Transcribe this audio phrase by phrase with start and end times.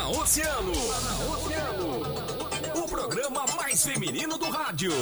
[0.00, 0.72] na Oceano.
[2.74, 4.92] O programa mais feminino do rádio.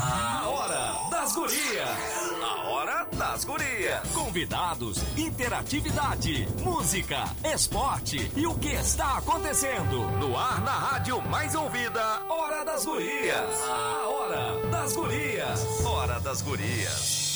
[0.00, 1.88] A Hora das Gurias.
[2.42, 4.00] A Hora das Gurias.
[4.12, 7.24] Convidados, interatividade, música,
[7.54, 10.10] esporte e o que está acontecendo.
[10.18, 12.02] No ar na rádio mais ouvida.
[12.28, 13.62] Hora das Gurias.
[13.68, 15.84] A Hora das Gurias.
[15.84, 17.31] Hora das Gurias.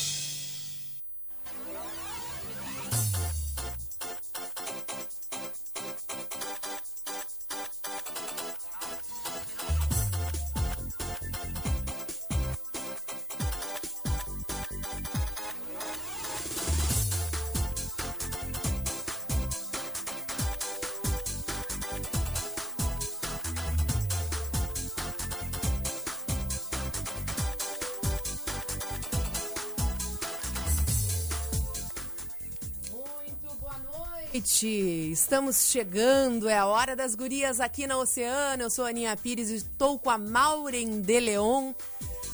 [35.37, 38.63] Estamos chegando, é a hora das gurias aqui na Oceano.
[38.63, 41.75] Eu sou a Aninha Pires e estou com a Maureen de Leon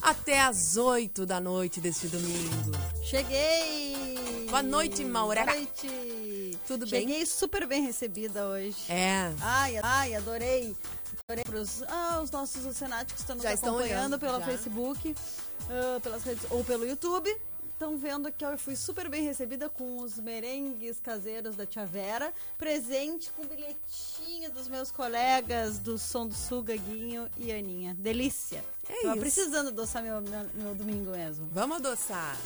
[0.01, 2.71] até as 8 da noite deste domingo.
[3.03, 4.47] Cheguei!
[4.49, 5.47] Boa noite, Maurera.
[5.47, 6.57] Boa noite!
[6.65, 7.09] Tudo Cheguei bem?
[7.09, 8.77] Cheguei super bem recebida hoje.
[8.89, 9.33] É.
[9.41, 10.77] Ai, ai, adorei.
[11.29, 14.47] Adorei pros, ah, os nossos oceanáticos que estão nos Já estão acompanhando olhando, pelo já.
[14.47, 15.17] Facebook,
[15.69, 17.37] ah, pelas redes, ou pelo YouTube.
[17.73, 22.33] Estão vendo que eu fui super bem recebida com os merengues caseiros da Tia Vera,
[22.57, 27.95] presente com bilhetinho dos meus colegas do Som do Sul, Gaguinho e Aninha.
[27.99, 28.65] Delícia!
[28.89, 29.21] É Tava isso.
[29.21, 31.49] precisando adoçar meu, meu, meu domingo mesmo.
[31.53, 32.37] Vamos adoçar.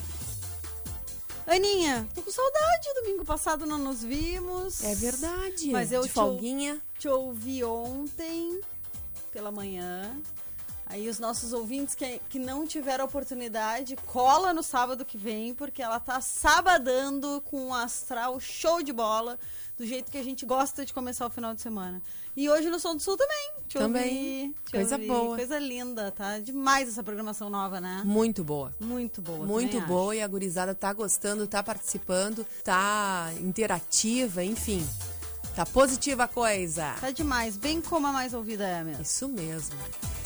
[1.47, 2.89] Aninha, tô com saudade.
[3.03, 4.83] Domingo passado não nos vimos.
[4.83, 5.71] É verdade.
[5.71, 6.81] Mas eu De te- folguinha.
[6.99, 8.59] Te ouvi ontem
[9.33, 10.19] pela manhã.
[10.89, 15.83] Aí os nossos ouvintes que, que não tiveram oportunidade, cola no sábado que vem, porque
[15.83, 19.37] ela tá sabadando com um astral show de bola,
[19.77, 22.01] do jeito que a gente gosta de começar o final de semana.
[22.37, 23.51] E hoje no Som do Sul também.
[23.67, 24.55] Te Também.
[24.65, 25.37] te Coisa boa.
[25.37, 26.39] Coisa linda, tá?
[26.39, 28.03] Demais essa programação nova, né?
[28.05, 28.73] Muito boa.
[28.79, 29.45] Muito boa.
[29.45, 34.87] Muito boa e a gurizada tá gostando, tá participando, tá interativa, enfim.
[35.57, 36.95] Tá positiva a coisa.
[37.01, 39.03] Tá demais, bem como a mais ouvida é mesmo.
[39.03, 39.75] Isso mesmo.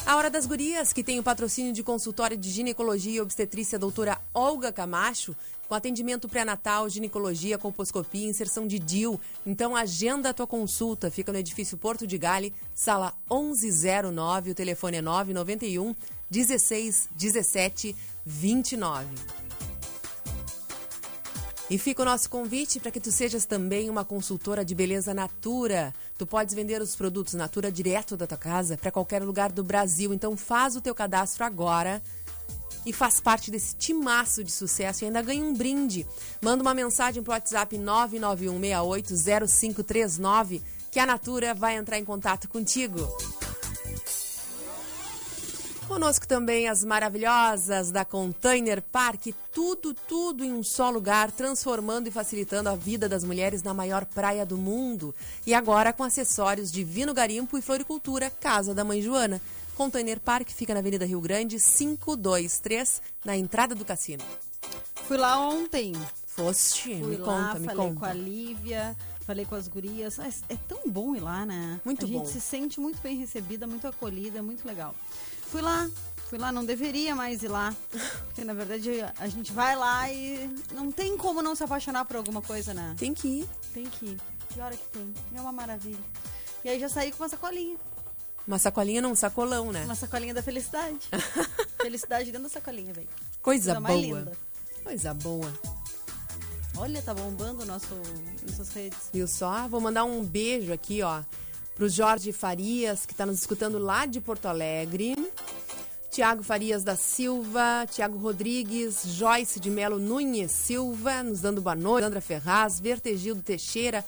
[0.04, 4.20] A Hora das Gurias, que tem o patrocínio de consultório de ginecologia e obstetrícia doutora
[4.34, 5.36] Olga Camacho,
[5.68, 9.20] com atendimento pré-natal, ginecologia, colposcopia, inserção de DIL.
[9.46, 11.12] Então agenda a tua consulta.
[11.12, 15.94] Fica no edifício Porto de Gale, sala 1109, o telefone é 991
[16.28, 17.94] 16 17
[18.26, 19.39] 29.
[21.70, 25.94] E fica o nosso convite para que tu sejas também uma consultora de beleza Natura.
[26.18, 30.12] Tu podes vender os produtos Natura direto da tua casa para qualquer lugar do Brasil.
[30.12, 32.02] Então faz o teu cadastro agora
[32.84, 36.04] e faz parte desse timaço de sucesso e ainda ganha um brinde.
[36.42, 40.60] Manda uma mensagem pro WhatsApp 991680539
[40.90, 42.98] que a Natura vai entrar em contato contigo.
[45.90, 52.12] Conosco também as maravilhosas da Container Park, tudo, tudo em um só lugar, transformando e
[52.12, 55.12] facilitando a vida das mulheres na maior praia do mundo.
[55.44, 59.42] E agora com acessórios de Vino Garimpo e Floricultura, Casa da Mãe Joana.
[59.76, 64.22] Container Park fica na Avenida Rio Grande, 523, na entrada do cassino.
[65.08, 65.92] Fui lá ontem.
[66.24, 67.00] Foste?
[67.00, 67.98] Fui me lá, conta, me falei conta.
[67.98, 68.96] com a Lívia,
[69.26, 70.20] falei com as gurias.
[70.20, 71.80] Ah, É tão bom ir lá, né?
[71.84, 72.26] Muito a gente bom.
[72.26, 74.94] se sente muito bem recebida, muito acolhida, é muito legal.
[75.50, 75.90] Fui lá,
[76.28, 77.74] fui lá, não deveria mais ir lá.
[78.26, 82.16] Porque na verdade a gente vai lá e não tem como não se apaixonar por
[82.16, 82.94] alguma coisa, né?
[82.98, 83.48] Tem que ir.
[83.74, 84.20] Tem que ir.
[84.50, 85.14] Que hora que tem?
[85.34, 85.98] É uma maravilha.
[86.64, 87.76] E aí já saí com uma sacolinha.
[88.46, 89.84] Uma sacolinha não, um sacolão, né?
[89.84, 90.98] Uma sacolinha da felicidade.
[91.80, 93.08] felicidade dentro da sacolinha, velho.
[93.40, 94.00] Coisa Coisa boa.
[94.00, 94.32] linda.
[94.82, 95.52] Coisa boa.
[96.76, 97.94] Olha, tá bombando nosso,
[98.48, 98.98] nossas redes.
[99.12, 99.68] Viu só?
[99.68, 101.22] Vou mandar um beijo aqui, ó,
[101.74, 105.14] pro Jorge Farias, que tá nos escutando lá de Porto Alegre.
[106.10, 112.02] Tiago Farias da Silva, Tiago Rodrigues, Joyce de Melo Nunes Silva, nos dando boa noite,
[112.02, 114.04] Sandra Ferraz, Vertegildo Teixeira,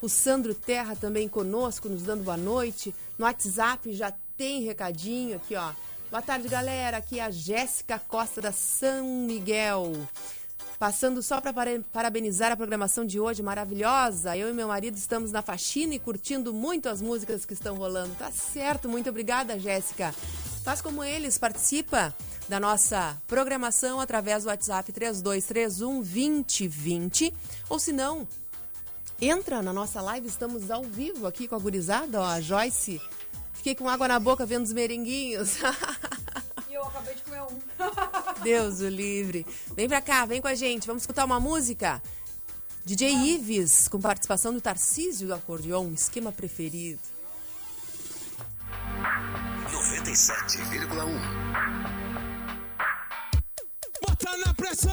[0.00, 2.94] o Sandro Terra também conosco, nos dando boa noite.
[3.18, 5.72] No WhatsApp já tem recadinho aqui, ó.
[6.10, 6.96] Boa tarde, galera.
[6.96, 9.92] Aqui é a Jéssica Costa da São Miguel.
[10.82, 11.54] Passando só para
[11.92, 14.36] parabenizar a programação de hoje, maravilhosa.
[14.36, 18.12] Eu e meu marido estamos na faxina e curtindo muito as músicas que estão rolando.
[18.16, 20.12] Tá certo, muito obrigada, Jéssica.
[20.64, 22.12] Faz como eles, participa
[22.48, 27.32] da nossa programação através do WhatsApp 3231 2020.
[27.68, 28.26] Ou se não,
[29.20, 33.00] entra na nossa live, estamos ao vivo aqui com a gurizada, ó, a Joyce.
[33.52, 35.58] Fiquei com água na boca vendo os merenguinhos.
[36.82, 37.60] eu acabei de comer um.
[38.42, 39.46] Deus o livre.
[39.74, 40.86] Vem pra cá, vem com a gente.
[40.86, 42.02] Vamos escutar uma música?
[42.84, 43.24] DJ ah.
[43.24, 47.00] Ives, com participação do Tarcísio do Acordeon, esquema preferido.
[49.70, 51.52] 97,1
[54.02, 54.92] Bota na pressão,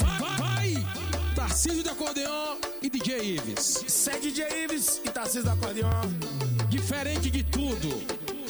[0.00, 1.34] vai, vai!
[1.34, 3.84] Tarcísio do Acordeon e DJ Ives.
[3.88, 5.88] Sede é DJ Ives e Tarcísio do Acordeon.
[6.68, 7.88] Diferente de tudo,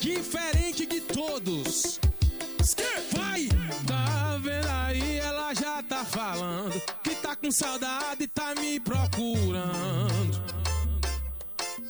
[0.00, 2.00] diferente de todos.
[3.12, 3.46] Vai,
[3.86, 5.18] tá vendo aí?
[5.18, 10.42] Ela já tá falando que tá com saudade e tá me procurando.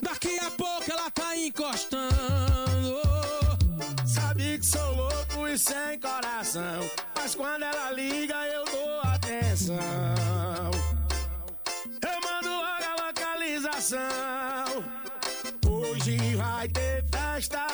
[0.02, 3.00] Daqui a pouco ela tá encostando.
[4.04, 9.76] Sabe que sou louco e sem coração, mas quando ela liga eu dou atenção.
[12.02, 14.84] Eu mando logo a localização.
[15.68, 17.73] Hoje vai ter festa.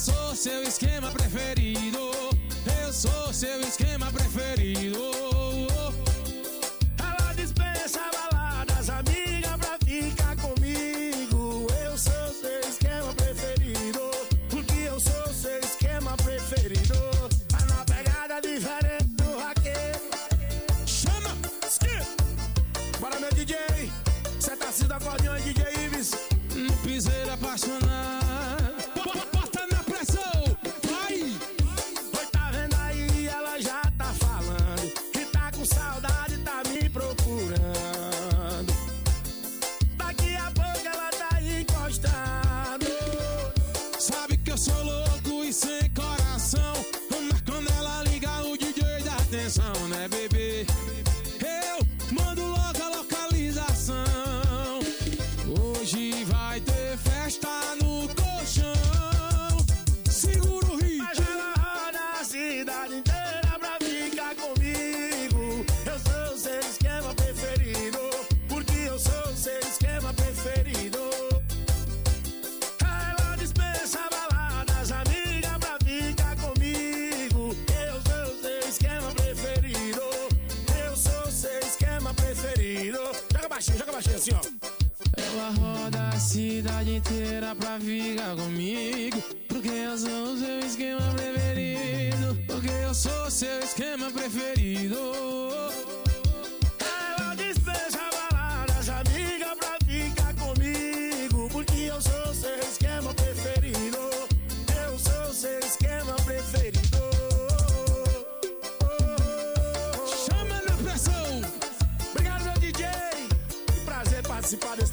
[0.00, 2.10] sou seu esquema preferido.
[2.82, 5.29] Eu sou seu esquema preferido.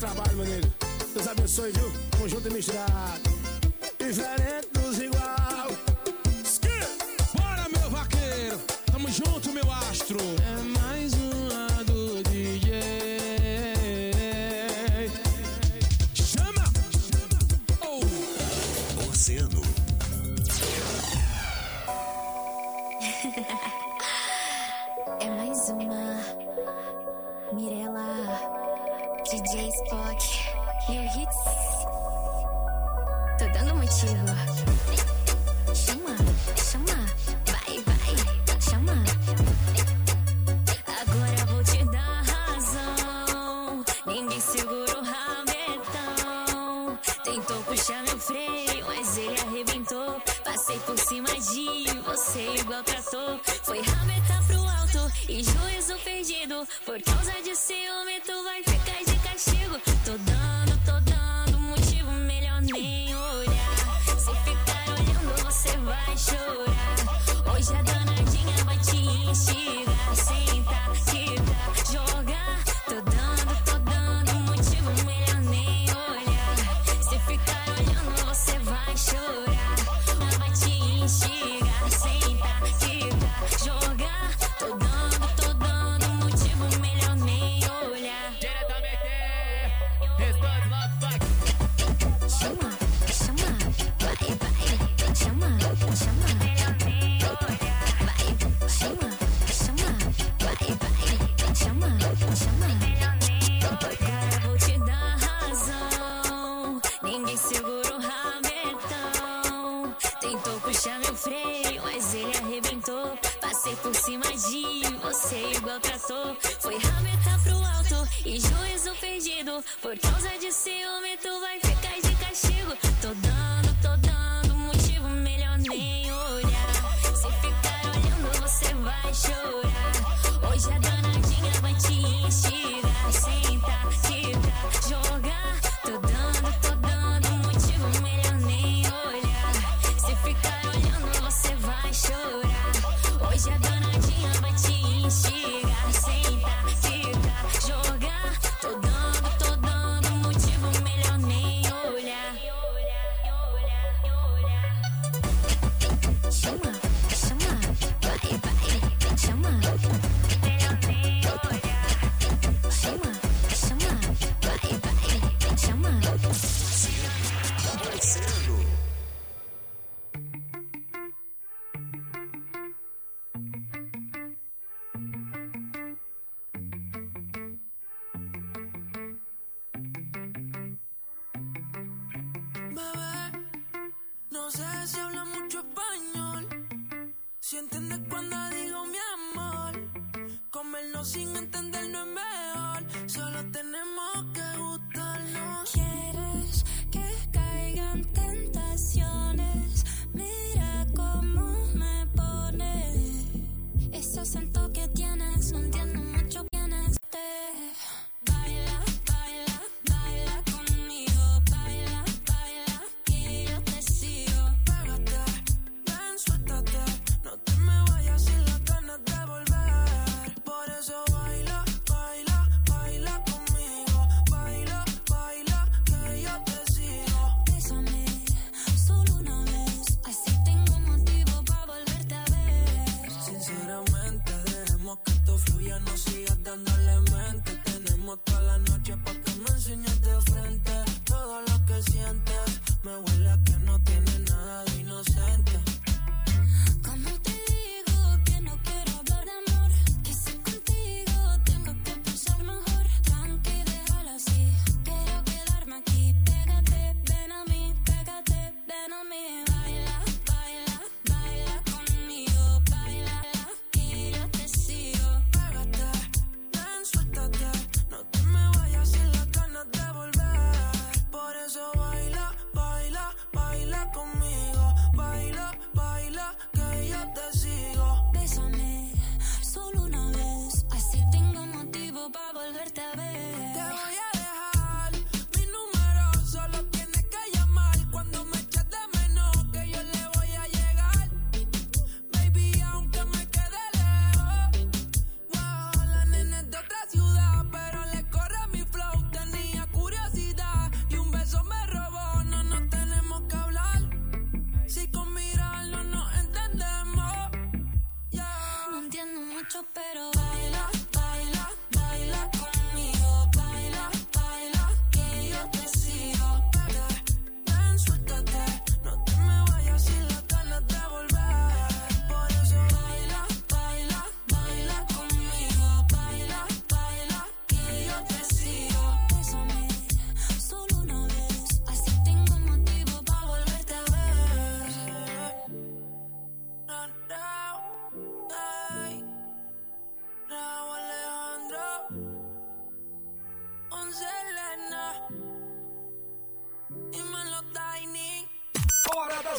[0.07, 0.68] trabalho, meu nego.
[1.13, 1.92] Deus abençoe, viu?
[2.19, 3.37] Conjunto e misturado.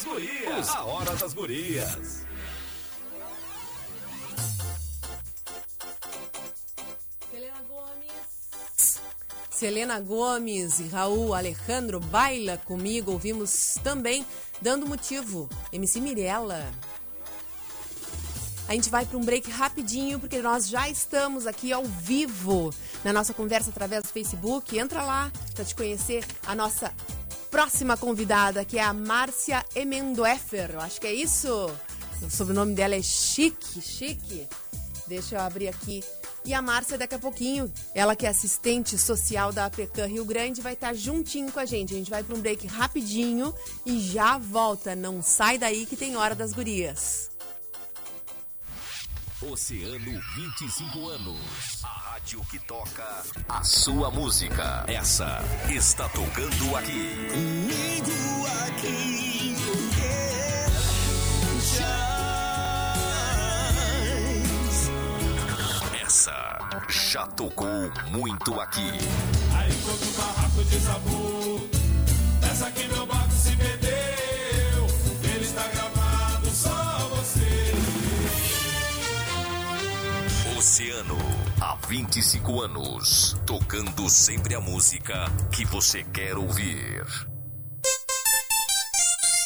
[0.08, 0.68] Gurias.
[0.70, 2.24] A Hora das Gurias.
[7.30, 9.00] Selena Gomes.
[9.50, 13.12] Selena Gomes e Raul Alejandro Baila comigo.
[13.12, 14.24] Ouvimos também
[14.62, 16.66] Dando Motivo, MC Mirella.
[18.66, 22.72] A gente vai para um break rapidinho, porque nós já estamos aqui ao vivo
[23.02, 24.78] na nossa conversa através do Facebook.
[24.78, 26.92] Entra lá para te conhecer a nossa
[27.50, 30.70] próxima convidada, que é a Márcia Emendoefer.
[30.72, 31.70] Eu acho que é isso.
[32.22, 34.46] O sobrenome dela é Chique, Chique.
[35.06, 36.02] Deixa eu abrir aqui.
[36.44, 40.60] E a Márcia, daqui a pouquinho, ela que é assistente social da APECAM Rio Grande,
[40.60, 41.94] vai estar juntinho com a gente.
[41.94, 44.94] A gente vai para um break rapidinho e já volta.
[44.94, 47.30] Não sai daí que tem Hora das Gurias.
[49.40, 51.38] Oceano 25 anos.
[51.84, 54.84] A rádio que toca a sua música.
[54.88, 55.38] Essa
[55.70, 57.16] está tocando aqui.
[57.30, 59.54] Comigo aqui,
[66.02, 67.68] Essa já tocou
[68.10, 68.90] muito aqui.
[69.54, 71.70] Aí enquanto o barraco desabou,
[72.42, 72.97] essa aqui meu
[80.58, 81.16] Oceano,
[81.60, 83.36] há 25 anos.
[83.46, 87.06] Tocando sempre a música que você quer ouvir.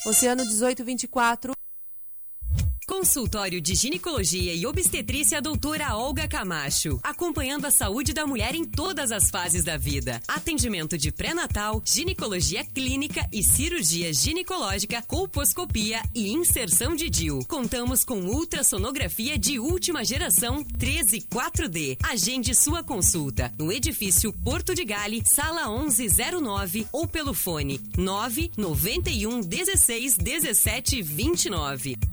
[0.06, 1.52] Oceano 1824.
[2.92, 7.00] Consultório de Ginecologia e Obstetrícia Doutora Olga Camacho.
[7.02, 10.20] Acompanhando a saúde da mulher em todas as fases da vida.
[10.28, 17.40] Atendimento de pré-natal, ginecologia clínica e cirurgia ginecológica, colposcopia e inserção de DIU.
[17.48, 21.96] Contamos com ultrassonografia de última geração 13 4D.
[22.02, 30.18] Agende sua consulta no edifício Porto de Gale, sala 1109 ou pelo fone 991 16
[30.18, 32.11] 17 29.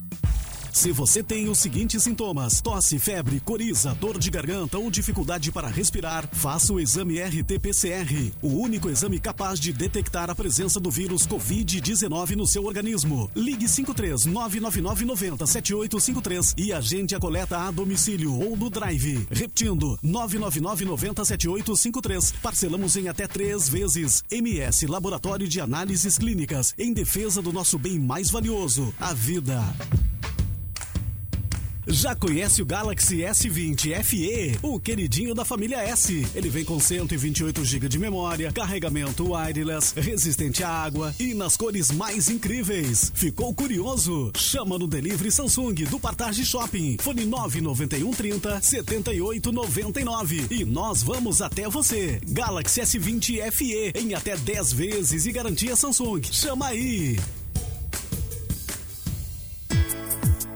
[0.71, 5.67] Se você tem os seguintes sintomas: tosse, febre, coriza, dor de garganta ou dificuldade para
[5.67, 11.27] respirar, faça o exame RT-PCR, o único exame capaz de detectar a presença do vírus
[11.27, 13.29] Covid-19 no seu organismo.
[13.35, 19.27] Ligue 53 999 90 7853 e agende a coleta a domicílio ou no drive.
[19.29, 22.31] Repetindo, 999 90 7853.
[22.41, 24.23] Parcelamos em até três vezes.
[24.29, 29.63] MS Laboratório de Análises Clínicas, em defesa do nosso bem mais valioso, a vida.
[31.91, 36.23] Já conhece o Galaxy S20 FE, o queridinho da família S?
[36.35, 41.89] Ele vem com 128 GB de memória, carregamento wireless, resistente à água e nas cores
[41.89, 43.11] mais incríveis.
[43.15, 44.31] Ficou curioso?
[44.37, 46.97] Chama no Delivery Samsung do Partage Shopping.
[46.99, 52.21] Fone 991 30 78 99 e nós vamos até você.
[52.27, 56.21] Galaxy S20 FE em até 10 vezes e garantia Samsung.
[56.31, 57.17] Chama aí.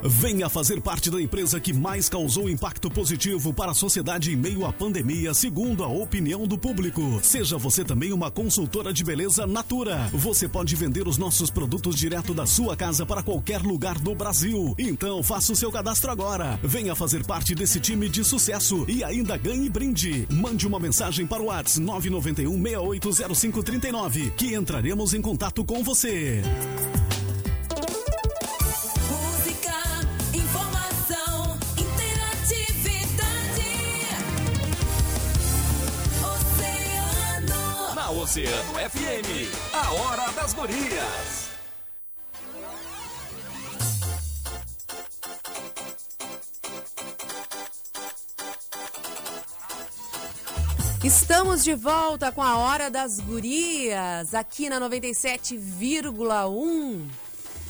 [0.05, 4.65] Venha fazer parte da empresa que mais causou impacto positivo para a sociedade em meio
[4.65, 7.21] à pandemia, segundo a opinião do público.
[7.23, 10.09] Seja você também uma consultora de beleza Natura.
[10.11, 14.75] Você pode vender os nossos produtos direto da sua casa para qualquer lugar do Brasil.
[14.77, 16.59] Então faça o seu cadastro agora.
[16.61, 20.27] Venha fazer parte desse time de sucesso e ainda ganhe brinde.
[20.29, 26.41] Mande uma mensagem para o WhatsApp 991 680539 que entraremos em contato com você.
[38.33, 38.73] Oceano.
[38.89, 39.29] FM,
[39.73, 41.51] a hora das gurias.
[51.03, 57.22] Estamos de volta com a Hora das Gurias, aqui na 97,1.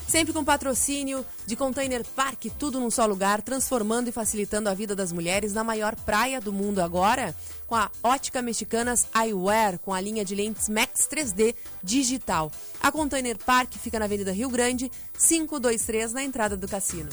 [0.08, 4.96] Sempre com patrocínio de Container Park, tudo num só lugar, transformando e facilitando a vida
[4.96, 7.36] das mulheres na maior praia do mundo agora,
[7.68, 12.52] com a Ótica Mexicanas Eyewear, com a linha de lentes Max 3D digital.
[12.80, 17.10] A Container Park fica na Avenida Rio Grande, 523, na entrada do cassino.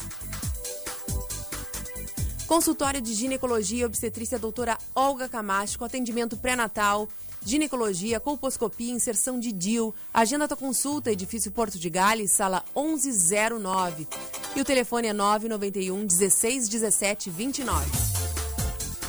[2.51, 7.07] Consultório de Ginecologia e Obstetrícia doutora Olga Camacho, com atendimento pré-natal,
[7.43, 9.91] ginecologia, colposcopia, inserção de DIL.
[10.13, 14.07] Agenda tua consulta, edifício Porto de Gales, sala 1109.
[14.55, 17.91] E o telefone é 991 16 17 29.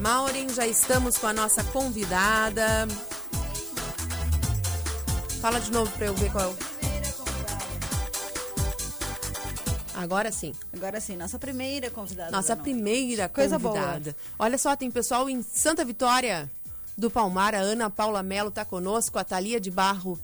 [0.00, 2.86] Maureen, já estamos com a nossa convidada.
[5.40, 6.56] Fala de novo para eu ver qual é o.
[9.96, 10.52] Agora sim.
[10.72, 12.30] Agora sim, nossa primeira convidada.
[12.30, 14.14] Nossa primeira Coisa convidada.
[14.38, 16.48] Olha só, tem pessoal em Santa Vitória
[16.96, 20.16] do Palmar, a Ana Paula Melo está conosco, a Thalia de Barro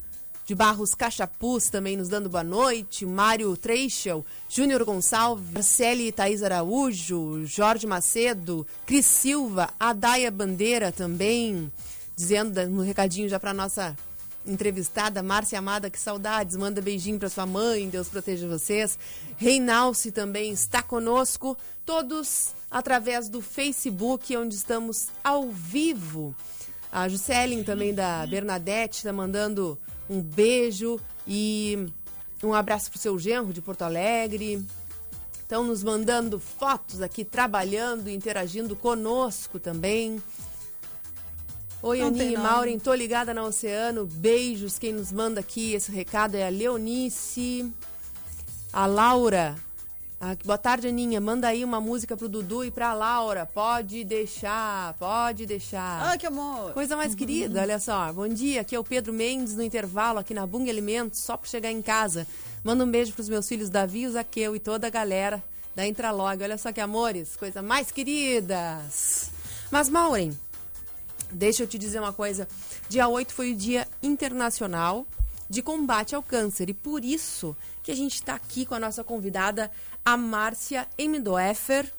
[0.46, 7.46] de Barros Cachapuz também nos dando boa noite, Mário Treichel, Júnior Gonçalves, Marcele Thaís Araújo,
[7.46, 11.72] Jorge Macedo, Cris Silva, Adaia Bandeira também,
[12.14, 13.96] dizendo um recadinho já para nossa
[14.46, 18.98] entrevistada, Márcia Amada, que saudades, manda beijinho para sua mãe, Deus proteja vocês.
[19.38, 26.34] Reinalce também está conosco, todos através do Facebook, onde estamos ao vivo.
[26.92, 29.78] A Juscelin também da Bernadette está mandando
[30.08, 31.88] um beijo e
[32.42, 34.64] um abraço para o seu genro de Porto Alegre.
[35.40, 40.22] Estão nos mandando fotos aqui, trabalhando, interagindo conosco também.
[41.82, 42.36] Oi, Não Aninha e.
[42.36, 44.06] Maureen, tô ligada na Oceano.
[44.06, 44.78] Beijos.
[44.78, 47.70] Quem nos manda aqui esse recado é a Leonice,
[48.72, 49.54] a Laura.
[50.26, 51.20] Ah, boa tarde, Aninha.
[51.20, 53.44] Manda aí uma música pro Dudu e pra Laura.
[53.44, 56.12] Pode deixar, pode deixar.
[56.12, 56.72] Ah, que amor.
[56.72, 58.10] Coisa mais querida, olha só.
[58.10, 61.46] Bom dia, aqui é o Pedro Mendes no intervalo aqui na Bung Alimentos, só para
[61.46, 62.26] chegar em casa.
[62.64, 65.44] Manda um beijo pros meus filhos Davi, o Zaqueu e toda a galera
[65.76, 66.42] da Intralog.
[66.42, 69.28] Olha só que amores, coisa mais queridas.
[69.70, 70.32] Mas, Maureen,
[71.30, 72.48] deixa eu te dizer uma coisa.
[72.88, 75.06] Dia 8 foi o Dia Internacional
[75.48, 79.04] de Combate ao Câncer e por isso que a gente está aqui com a nossa
[79.04, 79.70] convidada,
[80.04, 81.92] a Márcia Emdoeffer,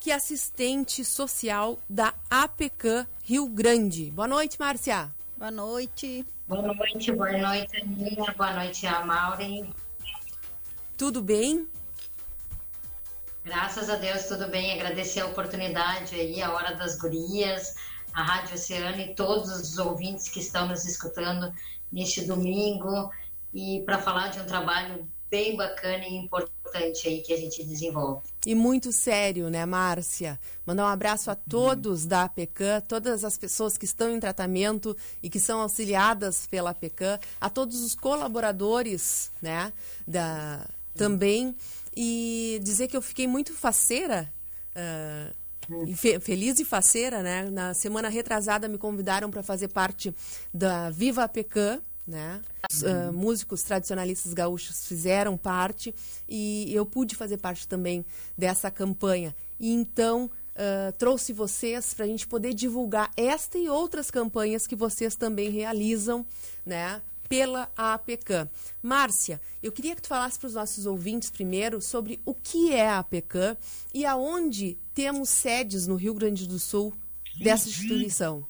[0.00, 4.10] que é assistente social da APCAM Rio Grande.
[4.10, 5.10] Boa noite, Márcia.
[5.36, 6.24] Boa noite.
[6.46, 8.34] Boa noite, boa noite, Aninha.
[8.36, 9.72] Boa noite, a Maureen.
[10.96, 11.68] Tudo bem?
[13.44, 14.72] Graças a Deus, tudo bem.
[14.74, 17.74] Agradecer a oportunidade aí, a Hora das Gurias,
[18.12, 21.52] a Rádio Oceano e todos os ouvintes que estão nos escutando
[21.90, 23.10] neste domingo
[23.52, 28.22] e para falar de um trabalho bem bacana e importante aí que a gente desenvolve.
[28.46, 30.38] E muito sério, né, Márcia?
[30.64, 35.28] Mandar um abraço a todos da APECAM, todas as pessoas que estão em tratamento e
[35.28, 39.72] que são auxiliadas pela APECAM, a todos os colaboradores, né,
[40.06, 41.54] da, também.
[41.96, 44.32] E dizer que eu fiquei muito faceira,
[44.74, 45.32] e
[45.96, 47.50] fe- feliz e faceira, né?
[47.50, 50.14] Na semana retrasada me convidaram para fazer parte
[50.52, 52.40] da Viva APECAM, né?
[52.86, 55.94] Ah, músicos tradicionalistas gaúchos fizeram parte
[56.28, 58.04] e eu pude fazer parte também
[58.36, 59.34] dessa campanha.
[59.60, 64.74] E então ah, trouxe vocês para a gente poder divulgar esta e outras campanhas que
[64.74, 66.24] vocês também realizam,
[66.64, 67.00] né?
[67.28, 68.48] Pela APECAM.
[68.82, 72.88] Márcia, eu queria que tu falasse para os nossos ouvintes primeiro sobre o que é
[72.88, 73.56] a APECAM
[73.92, 76.94] e aonde temos sedes no Rio Grande do Sul
[77.38, 78.46] dessa instituição.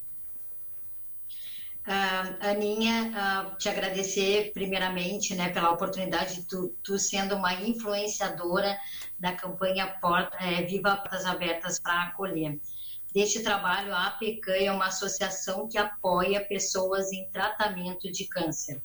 [1.90, 8.78] Ah, Aninha, ah, te agradecer primeiramente né, pela oportunidade de tu, tu sendo uma influenciadora
[9.18, 12.58] da campanha Porta, eh, Viva Portas Abertas para Acolher.
[13.12, 18.82] Deste trabalho, a APECAM é uma associação que apoia pessoas em tratamento de câncer.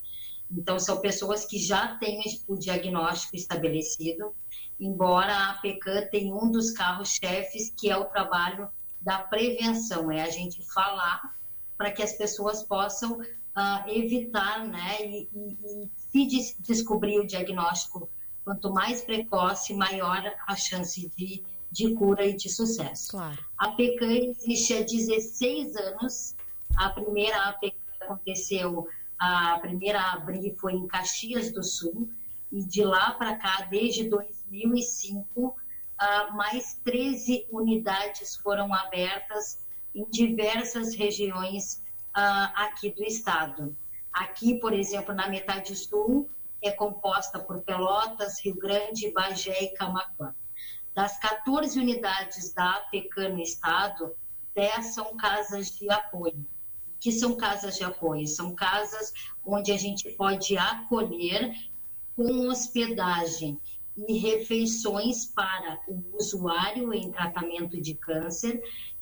[0.50, 4.34] Então, são pessoas que já têm o diagnóstico estabelecido,
[4.80, 8.70] embora a APECAM tenha um dos carros-chefes, que é o trabalho
[9.02, 11.36] da prevenção, é a gente falar
[11.78, 13.20] para que as pessoas possam
[13.56, 18.10] ah, evitar, né, e, e- e se des- descobrir o diagnóstico,
[18.44, 23.10] quanto mais precoce, maior a chance de, de cura e de sucesso.
[23.10, 23.44] Claro.
[23.58, 26.36] A PECAM existe há 16 anos.
[26.78, 28.88] A primeira APECAM aconteceu,
[29.20, 32.10] a primeira a abrir foi em Caxias do Sul,
[32.52, 35.56] e de lá para cá, desde 2005,
[35.98, 39.60] ah, mais 13 unidades foram abertas
[39.96, 41.82] em diversas regiões
[42.14, 43.76] ah, aqui do estado.
[44.12, 46.30] Aqui, por exemplo, na metade sul,
[46.62, 50.36] é composta por Pelotas, Rio Grande, Bagé e Camaquã.
[50.94, 54.16] Das 14 unidades da APECAM no estado,
[54.54, 56.46] 10 são casas de apoio.
[57.00, 58.28] Que são casas de apoio?
[58.28, 59.12] São casas
[59.44, 61.52] onde a gente pode acolher
[62.16, 63.60] com hospedagem
[64.08, 68.62] e refeições para o usuário em tratamento de câncer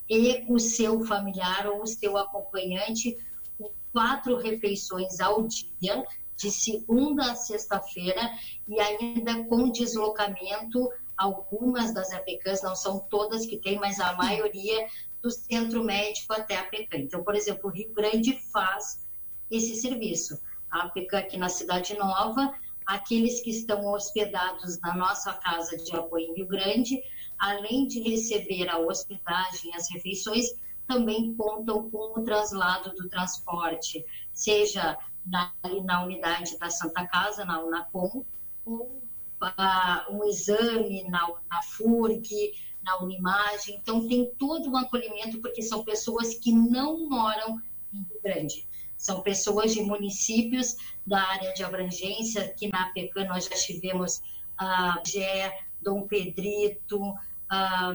[0.09, 3.17] e o seu familiar ou o seu acompanhante
[3.57, 8.31] com quatro refeições ao dia, de segunda a sexta-feira,
[8.67, 10.89] e ainda com deslocamento,
[11.21, 14.87] algumas das APECANs, não são todas que tem, mas a maioria
[15.21, 16.99] do centro médico até a APECAM.
[16.99, 19.05] Então, por exemplo, o Rio Grande faz
[19.49, 20.41] esse serviço.
[20.71, 22.53] A APECAM aqui na Cidade Nova,
[22.85, 27.01] aqueles que estão hospedados na nossa casa de apoio em Rio Grande,
[27.37, 30.45] além de receber a hospedagem e as refeições,
[30.87, 34.03] também contam com o translado do transporte,
[34.33, 35.53] seja na,
[35.83, 38.25] na unidade da Santa Casa, na Unacom,
[38.65, 39.00] ou
[39.41, 43.75] ah, um exame na, na FURG, na Unimagem.
[43.75, 47.61] Então, tem todo um acolhimento, porque são pessoas que não moram
[47.93, 48.67] em Rio Grande.
[48.97, 50.75] São pessoas de municípios
[51.05, 54.21] da área de abrangência, que na APECAM nós já tivemos
[54.57, 57.01] ah, Gé, Dom Pedrito,
[57.49, 57.93] ah,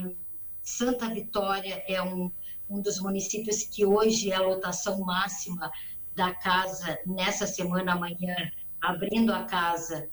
[0.63, 2.31] Santa Vitória é um,
[2.69, 5.71] um dos municípios que hoje é a lotação máxima
[6.17, 8.35] da casa nessa semana amanhã,
[8.81, 10.11] abrindo a casa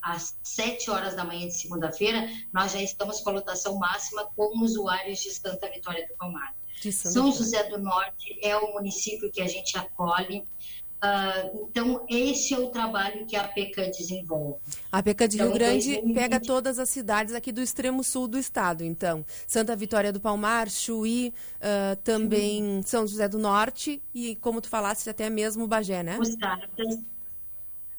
[0.00, 4.58] às 7 horas da manhã de segunda-feira, nós já estamos com a lotação máxima com
[4.62, 6.54] usuários de Santa Vitória do Palmar.
[6.90, 7.30] São.
[7.32, 10.44] José do Norte é o município que a gente acolhe.
[11.04, 14.60] Ah, então, esse é o trabalho que a PECA desenvolve.
[14.90, 16.14] A PECA de Então, Rio Grande 2020.
[16.14, 18.84] pega todas as cidades aqui do extremo sul do estado.
[18.84, 24.68] Então, Santa Vitória do Palmar, Chuí, ah, também São José do Norte e, como tu
[24.68, 26.18] falaste, até mesmo Bagé, né?
[26.20, 27.11] Os cartas.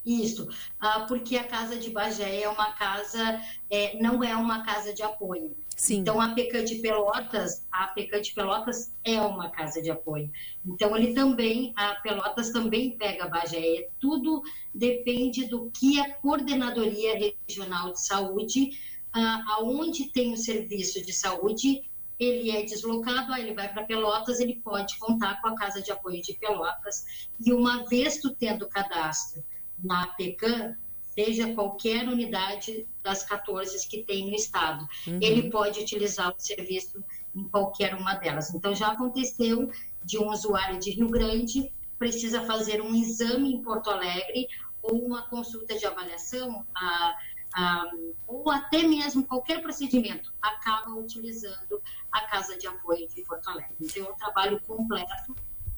[0.05, 0.49] Isso,
[0.81, 5.01] ah, porque a casa de Bagé é uma casa, é, não é uma casa de
[5.01, 5.55] apoio.
[5.77, 5.99] Sim.
[5.99, 10.29] Então, a PECAM de Pelotas, a PECAM de Pelotas é uma casa de apoio.
[10.65, 13.89] Então, ele também, a Pelotas também pega Bagé.
[13.99, 18.77] Tudo depende do que a Coordenadoria Regional de Saúde,
[19.13, 21.89] ah, aonde tem o serviço de saúde,
[22.19, 25.91] ele é deslocado, aí ele vai para Pelotas, ele pode contar com a casa de
[25.91, 27.27] apoio de Pelotas.
[27.39, 29.43] E uma vez tu tendo cadastro
[29.84, 34.88] na PECAM, seja qualquer unidade das 14 que tem no estado,
[35.22, 37.04] ele pode utilizar o serviço
[37.36, 38.54] em qualquer uma delas.
[38.54, 39.69] Então, já aconteceu
[40.04, 41.72] de um usuário de Rio Grande
[42.04, 44.48] precisa fazer um exame em Porto Alegre
[44.82, 46.65] ou uma consulta de avaliação.
[46.76, 47.15] A,
[47.56, 47.91] ah,
[48.28, 53.76] ou até mesmo qualquer procedimento, acaba utilizando a Casa de Apoio de Porto Alegre.
[53.80, 55.36] Então, é um trabalho completo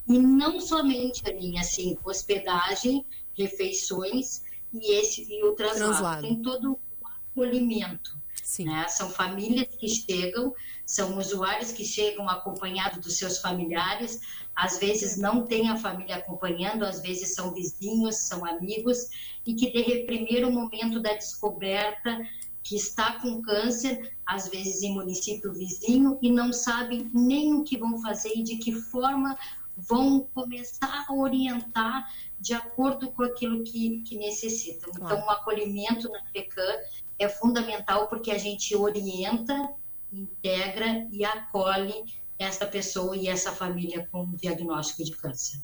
[0.08, 3.06] e não somente a linha, assim, hospedagem,
[3.38, 4.44] refeições
[4.74, 5.92] e esse e o translado.
[5.92, 6.22] Translado.
[6.22, 8.16] Tem todo o acolhimento.
[8.60, 8.88] Né?
[8.88, 10.54] São famílias que chegam,
[10.86, 14.22] são usuários que chegam acompanhados dos seus familiares,
[14.56, 19.10] às vezes não tem a família acompanhando, às vezes são vizinhos, são amigos,
[19.46, 22.20] e que de primeiro momento da descoberta
[22.64, 27.78] que está com câncer, às vezes em município vizinho, e não sabem nem o que
[27.78, 29.38] vão fazer e de que forma
[29.78, 34.92] vão começar a orientar de acordo com aquilo que, que necessitam.
[34.92, 35.16] Claro.
[35.16, 36.80] Então, o acolhimento na PECAM
[37.18, 39.70] é fundamental porque a gente orienta,
[40.12, 42.04] integra e acolhe
[42.38, 45.60] essa pessoa e essa família com o diagnóstico de câncer.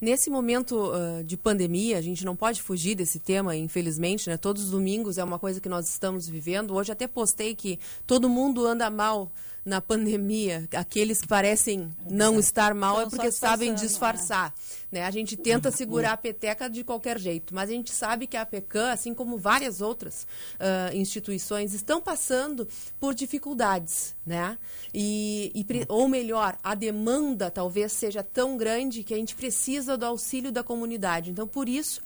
[0.00, 4.36] Nesse momento ah, de pandemia, a gente não pode fugir desse tema, infelizmente, né?
[4.38, 6.74] Todos os domingos é uma coisa que nós estamos vivendo.
[6.74, 9.30] Hoje até postei que todo mundo anda mal
[9.64, 10.68] na pandemia.
[10.74, 14.54] Aqueles que parecem não estar mal é porque sabem disfarçar.
[14.90, 15.04] Né?
[15.04, 18.44] A gente tenta segurar a peteca de qualquer jeito, mas a gente sabe que a
[18.44, 20.26] PECAM, assim como várias outras
[20.58, 22.66] ah, instituições, estão passando
[22.98, 24.58] por dificuldades, né?
[24.92, 30.04] E, e ou melhor, a demanda talvez seja tão grande que a gente precisa do
[30.04, 31.30] auxílio da comunidade.
[31.30, 32.00] Então, por isso,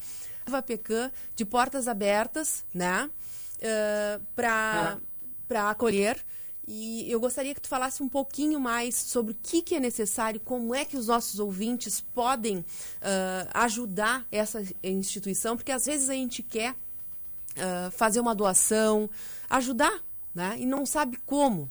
[0.46, 3.08] a PECAM de portas abertas, né?
[4.34, 4.98] para
[5.46, 6.16] para acolher.
[6.66, 10.40] E eu gostaria que tu falasse um pouquinho mais sobre o que, que é necessário,
[10.40, 12.64] como é que os nossos ouvintes podem
[13.02, 16.74] ah, ajudar essa instituição, porque às vezes a gente quer
[17.56, 19.10] ah, fazer uma doação,
[19.50, 20.02] ajudar,
[20.34, 20.56] né?
[20.58, 21.70] E não sabe como.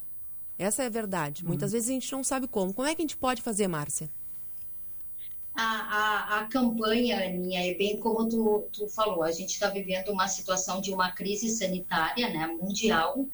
[0.57, 1.43] Essa é a verdade.
[1.43, 2.73] Muitas vezes a gente não sabe como.
[2.73, 4.09] Como é que a gente pode fazer, Márcia?
[5.55, 10.09] A, a, a campanha, Aninha, é bem como tu, tu falou, a gente está vivendo
[10.09, 13.27] uma situação de uma crise sanitária né, mundial,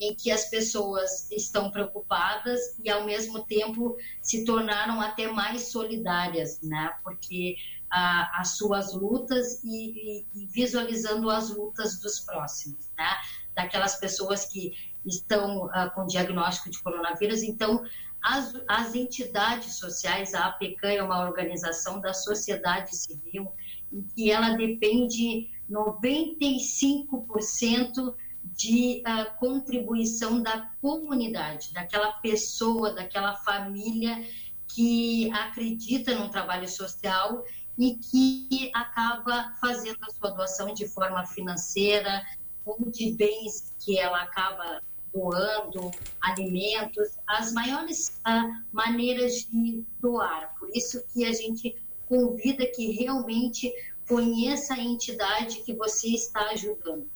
[0.00, 6.58] em que as pessoas estão preocupadas e, ao mesmo tempo, se tornaram até mais solidárias,
[6.62, 7.54] né, porque
[7.90, 13.10] ah, as suas lutas e, e- e visualizando as lutas dos próximos, né,
[13.54, 14.72] daquelas pessoas que
[15.04, 17.42] estão ah, com diagnóstico de coronavírus.
[17.42, 17.82] Então,
[18.22, 23.52] as, as entidades sociais, a APECAM é uma organização da sociedade civil,
[23.92, 34.26] em que ela depende 95% de ah, contribuição da comunidade, daquela pessoa, daquela família
[34.68, 37.44] que acredita no trabalho social
[37.78, 42.24] e que acaba fazendo a sua doação de forma financeira
[42.64, 50.54] ou de bens que ela acaba doando, alimentos, as maiores ah, maneiras de doar.
[50.58, 51.74] Por isso que a gente
[52.06, 53.72] convida que realmente
[54.08, 57.08] conheça a entidade que você está ajudando.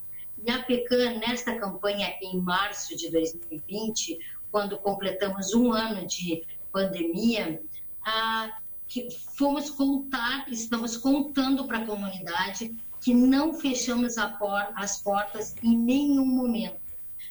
[0.44, 4.18] E a PECAM, nesta campanha em março de 2020,
[4.52, 7.62] quando completamos um ano de pandemia,
[8.86, 15.76] que fomos contar, estamos contando para a comunidade que não fechamos por- as portas em
[15.76, 16.78] nenhum momento.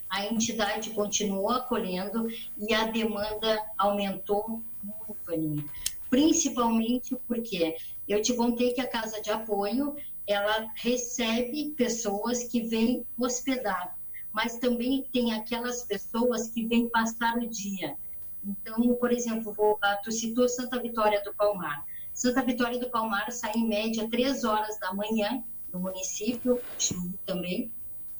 [0.09, 5.63] A entidade continuou acolhendo e a demanda aumentou muito, Aninha.
[6.09, 7.75] Principalmente porque
[8.07, 9.95] eu te contei que a casa de apoio
[10.27, 13.97] ela recebe pessoas que vêm hospedar,
[14.31, 17.95] mas também tem aquelas pessoas que vêm passar o dia.
[18.43, 21.85] Então, por exemplo, vou, ah, tu citou Santa Vitória do Palmar.
[22.13, 26.61] Santa Vitória do Palmar sai em média três horas da manhã no município,
[27.25, 27.71] também.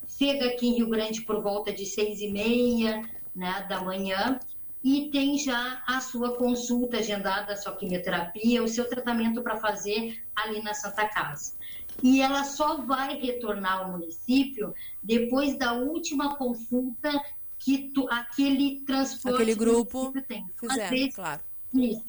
[0.07, 4.39] Chega aqui em Rio Grande por volta de seis e meia né, da manhã
[4.83, 10.21] e tem já a sua consulta agendada, a sua quimioterapia, o seu tratamento para fazer
[10.35, 11.53] ali na Santa Casa.
[12.01, 17.11] E ela só vai retornar ao município depois da última consulta
[17.59, 20.45] que tu- aquele transporte Aquele grupo tem.
[20.55, 21.41] Então, às Fizer, vezes, claro.
[21.73, 22.03] isso.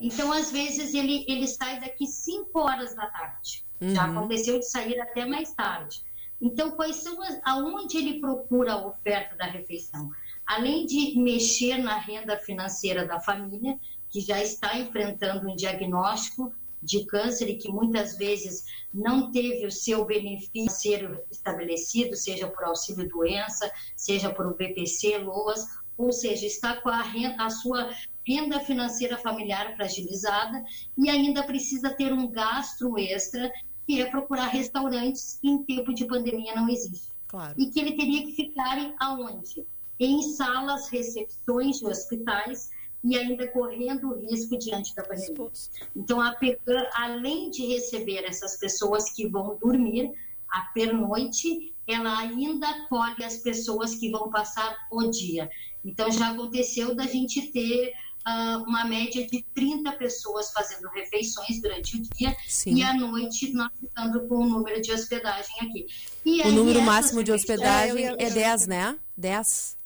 [0.00, 3.64] Então, às vezes, ele, ele sai daqui 5 horas da tarde.
[3.80, 4.18] Já Uhum.
[4.18, 6.02] aconteceu de sair até mais tarde.
[6.40, 10.10] Então, quais são as, aonde ele procura a oferta da refeição?
[10.46, 17.04] Além de mexer na renda financeira da família, que já está enfrentando um diagnóstico de
[17.06, 23.08] câncer e que muitas vezes não teve o seu benefício financeiro estabelecido, seja por auxílio
[23.08, 27.90] doença, seja por o BPC, LOAS, ou seja, está com a, renda, a sua
[28.26, 30.62] renda financeira familiar fragilizada
[30.96, 33.50] e ainda precisa ter um gasto extra,
[33.86, 37.08] que é procurar restaurantes que em tempo de pandemia não existe.
[37.26, 37.54] Claro.
[37.58, 39.66] E que ele teria que ficar em aonde?
[39.98, 42.70] Em salas, recepções de hospitais
[43.02, 45.50] e ainda correndo o risco diante da pandemia.
[45.94, 50.12] Então, a PECAM, além de receber essas pessoas que vão dormir,
[50.48, 55.48] a pernoite, ela ainda acolhe as pessoas que vão passar o dia.
[55.84, 57.92] Então, já aconteceu da gente ter
[58.24, 62.74] ah, uma média de 30 pessoas fazendo refeições durante o dia Sim.
[62.74, 65.86] e à noite nós ficando com o número de hospedagem aqui.
[66.26, 68.98] E O aí número máximo de hospedagem É, é 10, né?
[69.16, 69.76] 10.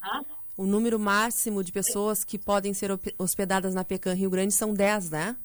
[0.00, 0.22] Tá?
[0.58, 5.10] O número máximo de pessoas que podem ser hospedadas na Pecan Rio Grande são 10,
[5.10, 5.36] né?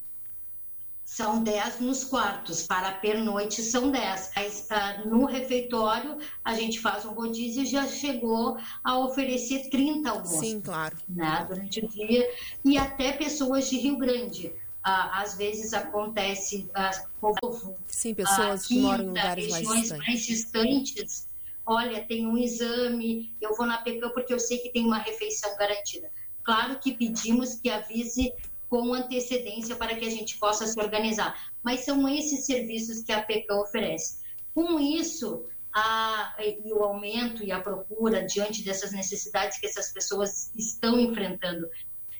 [1.05, 4.31] São 10 nos quartos, para pernoite são 10.
[4.35, 10.09] Mas ah, no refeitório, a gente faz um rodízio e já chegou a oferecer 30
[10.09, 10.39] almoços.
[10.39, 10.97] Sim, claro.
[11.07, 12.27] né, durante o dia,
[12.65, 14.51] e até pessoas de Rio Grande.
[14.83, 16.89] Ah, às vezes acontece ah,
[17.21, 19.97] povo, Sim, pessoas que aqui, moram em lugares mais distantes.
[20.07, 21.32] mais distantes.
[21.65, 25.55] Olha, tem um exame, eu vou na PECAM porque eu sei que tem uma refeição
[25.57, 26.11] garantida.
[26.43, 28.33] Claro que pedimos que avise
[28.69, 31.51] com antecedência para que a gente possa se organizar.
[31.63, 34.21] Mas são esses serviços que a PECAM oferece.
[34.53, 40.51] Com isso, a, e o aumento e a procura diante dessas necessidades que essas pessoas
[40.55, 41.67] estão enfrentando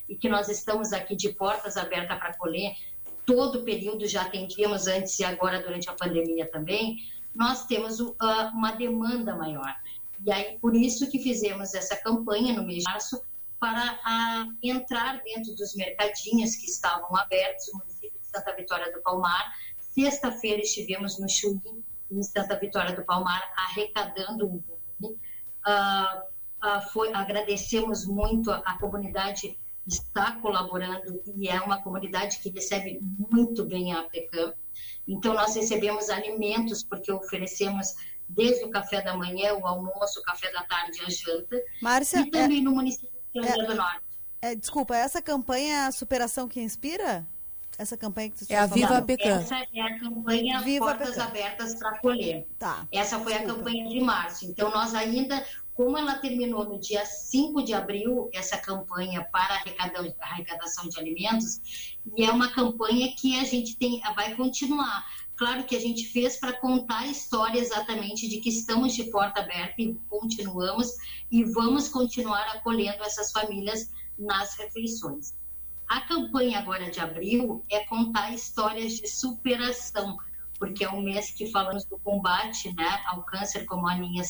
[0.09, 2.73] e que nós estamos aqui de portas abertas para acolher,
[3.25, 6.97] todo o período já atendíamos antes e agora durante a pandemia também,
[7.35, 8.15] nós temos uh,
[8.53, 9.75] uma demanda maior.
[10.25, 13.21] E aí, por isso que fizemos essa campanha no mês de março
[13.59, 19.01] para a, entrar dentro dos mercadinhos que estavam abertos no município de Santa Vitória do
[19.01, 19.53] Palmar.
[19.79, 21.61] Sexta-feira estivemos no Chuí,
[22.11, 25.17] em Santa Vitória do Palmar, arrecadando um volume.
[25.65, 26.19] Uh,
[26.65, 32.99] uh, foi, agradecemos muito a, a comunidade está colaborando e é uma comunidade que recebe
[33.01, 34.53] muito bem a APECAM.
[35.07, 37.93] Então, nós recebemos alimentos, porque oferecemos
[38.27, 41.61] desde o café da manhã, o almoço, o café da tarde e a janta.
[41.81, 44.01] Márcia, e também no município de Rio Grande do Norte.
[44.41, 47.25] É, desculpa, essa campanha é a superação que inspira?
[47.77, 48.97] Essa campanha que você É a Viva?
[48.97, 49.39] APECAM.
[49.41, 51.17] Essa é a campanha Viva Portas.
[51.17, 52.45] Abertas para Acolher.
[52.59, 52.87] Tá.
[52.91, 53.63] Essa foi a Desculpa.
[53.63, 54.45] campanha de março.
[54.45, 60.15] Então, nós ainda, como ela terminou no dia 5 de abril, essa campanha para arrecada-
[60.19, 65.05] arrecadação de alimentos, e é uma campanha que a gente tem, vai continuar.
[65.35, 69.41] Claro que a gente fez para contar a história exatamente de que estamos de porta
[69.41, 70.91] aberta e continuamos,
[71.31, 75.33] e vamos continuar acolhendo essas famílias nas refeições.
[75.87, 80.17] A campanha agora de abril é contar histórias de superação,
[80.59, 84.23] porque é um mês que falamos do combate né, ao câncer, como a Aninha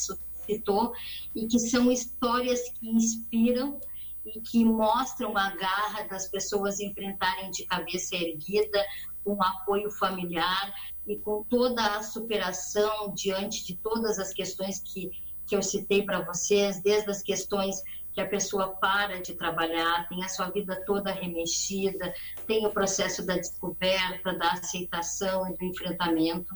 [0.45, 0.93] citou,
[1.35, 3.79] e que são histórias que inspiram
[4.25, 8.83] e que mostram a garra das pessoas enfrentarem de cabeça erguida,
[9.23, 10.73] com apoio familiar
[11.07, 15.09] e com toda a superação diante de todas as questões que,
[15.45, 17.81] que eu citei para vocês, desde as questões
[18.13, 22.13] que a pessoa para de trabalhar, tem a sua vida toda remexida,
[22.45, 26.55] tem o processo da descoberta, da aceitação e do enfrentamento.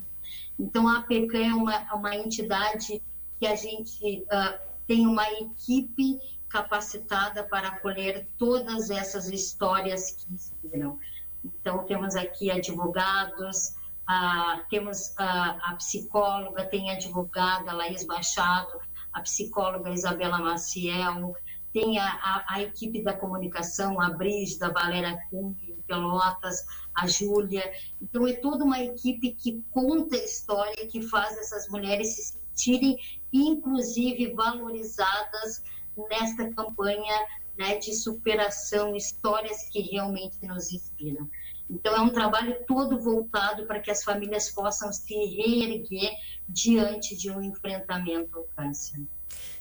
[0.60, 3.02] Então, a APECAM é uma, uma entidade
[3.40, 6.20] que a gente ah, tem uma equipe
[6.50, 10.98] capacitada para acolher todas essas histórias que inspiram.
[11.44, 13.76] Então, temos aqui advogados,
[14.08, 18.80] ah, temos ah, a psicóloga, tem a advogada Laís Machado,
[19.14, 21.36] a psicóloga Isabela Maciel,
[21.74, 27.64] tem a, a, a equipe da comunicação, a Brígida, a Valéria Cunha, Pelotas, a Júlia.
[28.02, 32.98] Então, é toda uma equipe que conta a história, que faz essas mulheres se sentirem,
[33.32, 35.64] inclusive, valorizadas
[36.10, 41.30] nesta campanha né, de superação, histórias que realmente nos inspiram.
[41.70, 46.12] Então, é um trabalho todo voltado para que as famílias possam se reerguer
[46.48, 49.02] diante de um enfrentamento ao câncer.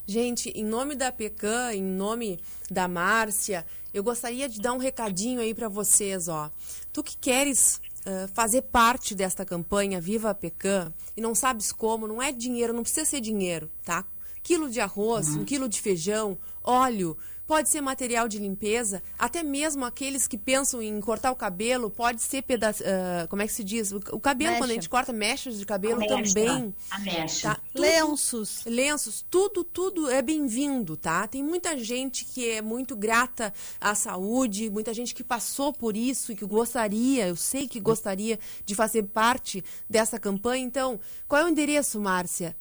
[0.07, 2.39] Gente, em nome da Pecan, em nome
[2.71, 6.49] da Márcia, eu gostaria de dar um recadinho aí para vocês, ó.
[6.93, 12.07] Tu que queres uh, fazer parte desta campanha Viva a Pecan e não sabes como,
[12.07, 14.05] não é dinheiro, não precisa ser dinheiro, tá?
[14.43, 17.17] Quilo de arroz, um quilo de feijão, óleo,
[17.47, 22.21] pode ser material de limpeza, até mesmo aqueles que pensam em cortar o cabelo, pode
[22.23, 23.93] ser peda uh, como é que se diz?
[23.93, 24.63] O, o cabelo, Mecha.
[24.63, 26.75] quando a gente corta mechas de cabelo A mecha, também.
[26.91, 27.49] a mecha.
[27.49, 27.61] Tá?
[27.73, 28.63] Tudo- Lenços.
[28.67, 31.27] lenços, tudo, tudo é bem-vindo, tá?
[31.29, 36.33] Tem muita gente que é muito grata à saúde, muita gente que passou por isso
[36.33, 40.65] e que gostaria, eu sei que gostaria de fazer parte dessa campanha.
[40.65, 42.57] Então, qual é o endereço, Márcia?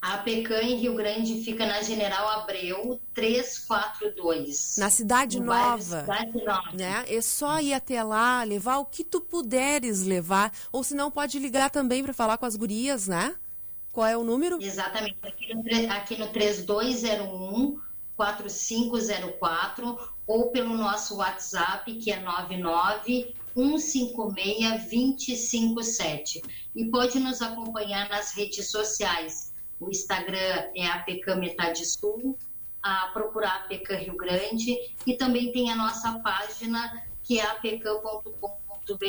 [0.00, 4.76] A Pecan em Rio Grande fica na General Abreu 342.
[4.78, 6.00] Na Cidade no Nova.
[6.00, 6.72] Cidade Nova.
[6.72, 7.04] Né?
[7.06, 11.38] É só ir até lá, levar o que tu puderes levar, ou se não pode
[11.38, 13.36] ligar também para falar com as gurias, né?
[13.92, 14.62] Qual é o número?
[14.62, 15.18] Exatamente.
[15.22, 17.78] Aqui no, aqui no 3201
[18.16, 22.20] 4504 ou pelo nosso WhatsApp, que é
[23.56, 26.42] 156-257.
[26.74, 29.49] E pode nos acompanhar nas redes sociais.
[29.80, 32.38] O Instagram é APK Metade Sul,
[32.82, 34.76] a procurar APK Rio Grande
[35.06, 39.00] e também tem a nossa página que é apk.com.br.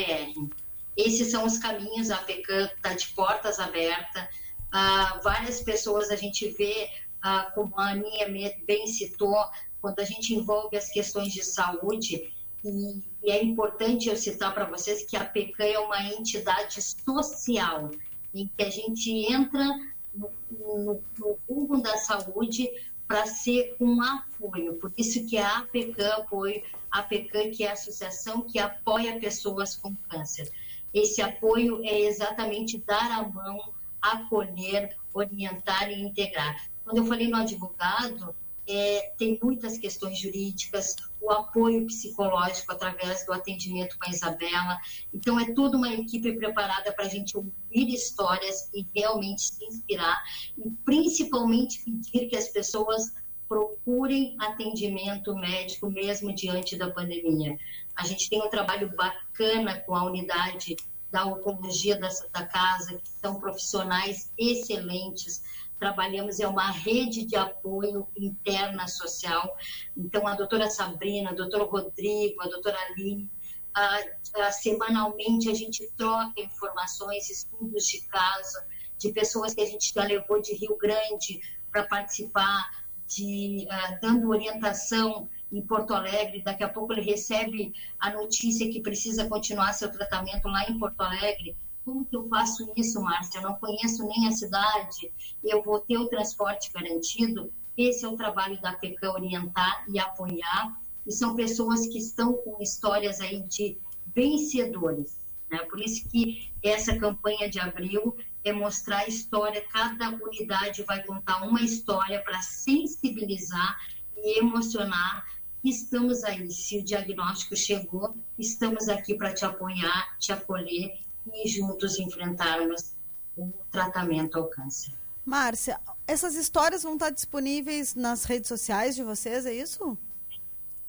[0.95, 4.27] Esses são os caminhos, a APK está de portas abertas.
[4.71, 6.89] Ah, várias pessoas a gente vê,
[7.21, 8.29] ah, como a Aninha
[8.65, 9.37] bem citou,
[9.81, 12.31] quando a gente envolve as questões de saúde,
[12.63, 17.89] e, e é importante eu citar para vocês que a APK é uma entidade social,
[18.33, 19.65] em que a gente entra
[20.13, 22.69] no, no, no rumo da saúde
[23.07, 24.75] para ser um apoio.
[24.75, 29.75] Por isso que a APK apoio, a APK que é a associação que apoia pessoas
[29.75, 30.49] com câncer.
[30.93, 36.69] Esse apoio é exatamente dar a mão, acolher, orientar e integrar.
[36.83, 38.35] Quando eu falei no advogado,
[38.71, 44.77] é, tem muitas questões jurídicas, o apoio psicológico através do atendimento com a Isabela.
[45.13, 50.21] Então, é toda uma equipe preparada para a gente ouvir histórias e realmente se inspirar,
[50.57, 53.13] e principalmente pedir que as pessoas
[53.47, 57.57] procurem atendimento médico mesmo diante da pandemia.
[57.97, 60.77] A gente tem um trabalho bacana com a unidade
[61.11, 65.43] da oncologia da Santa Casa, que são profissionais excelentes.
[65.81, 69.57] Trabalhamos, é uma rede de apoio interna social.
[69.97, 73.27] Então, a doutora Sabrina, o doutor Rodrigo, a doutora Aline,
[73.73, 73.99] ah,
[74.35, 78.59] ah, semanalmente a gente troca informações, estudos de caso,
[78.99, 84.29] de pessoas que a gente já levou de Rio Grande para participar, de, ah, dando
[84.29, 86.43] orientação em Porto Alegre.
[86.43, 91.01] Daqui a pouco ele recebe a notícia que precisa continuar seu tratamento lá em Porto
[91.01, 91.57] Alegre.
[91.83, 93.39] Como que eu faço isso, Márcia?
[93.39, 95.11] Eu não conheço nem a cidade,
[95.43, 97.51] eu vou ter o transporte garantido.
[97.75, 100.79] Esse é o trabalho da PECA, orientar e apoiar.
[101.05, 103.77] E são pessoas que estão com histórias aí de
[104.13, 105.17] vencedores.
[105.49, 105.57] Né?
[105.65, 111.43] Por isso que essa campanha de abril é mostrar a história, cada unidade vai contar
[111.43, 113.79] uma história para sensibilizar
[114.15, 115.25] e emocionar.
[115.63, 120.99] Estamos aí, se o diagnóstico chegou, estamos aqui para te apoiar, te acolher
[121.33, 122.93] e juntos enfrentarmos
[123.37, 124.93] o tratamento ao câncer.
[125.25, 129.97] Márcia, essas histórias vão estar disponíveis nas redes sociais de vocês, é isso?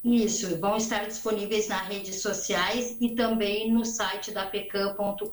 [0.05, 5.29] Isso, vão estar disponíveis nas redes sociais e também no site da pecan.com.br.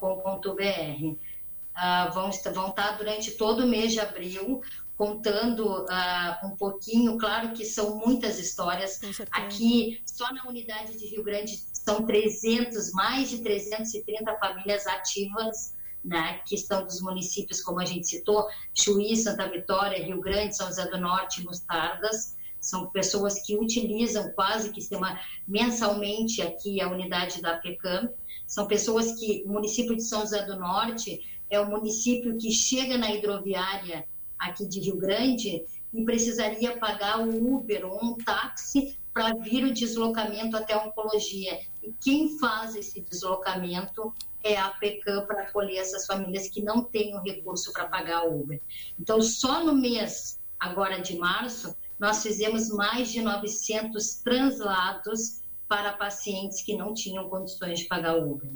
[1.74, 4.62] Ah, vão, estar, vão estar durante todo o mês de abril
[5.00, 9.00] contando ah, um pouquinho, claro que são muitas histórias.
[9.32, 11.58] Aqui, só na unidade de Rio Grande,
[11.90, 15.76] são 300, mais de 330 famílias ativas,
[16.06, 20.68] né, que estão dos municípios, como a gente citou, Chuí, Santa Vitória, Rio Grande, São
[20.68, 22.38] José do Norte, Mostardas.
[22.60, 28.10] São pessoas que utilizam quase que sema- mensalmente aqui a unidade da PECAM.
[28.46, 31.20] São pessoas que o município de São José do Norte
[31.50, 34.06] é o município que chega na hidroviária
[34.38, 39.74] aqui de Rio Grande e precisaria pagar o Uber ou um táxi para vir o
[39.74, 41.60] deslocamento até a oncologia.
[41.82, 44.14] E quem faz esse deslocamento
[44.44, 48.42] é a PECAM para acolher essas famílias que não têm o recurso para pagar o
[48.42, 48.62] Uber.
[49.00, 56.62] Então, só no mês agora de março, nós fizemos mais de 900 translados para pacientes
[56.62, 58.50] que não tinham condições de pagar o Uber.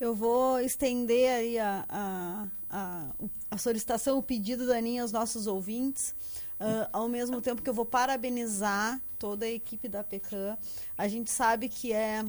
[0.00, 3.14] Eu vou estender aí a, a, a,
[3.52, 6.12] a solicitação, o pedido da Aninha aos nossos ouvintes,
[6.58, 10.56] ah, ao mesmo tempo que eu vou parabenizar toda a equipe da PECAM.
[10.96, 12.24] A gente sabe que é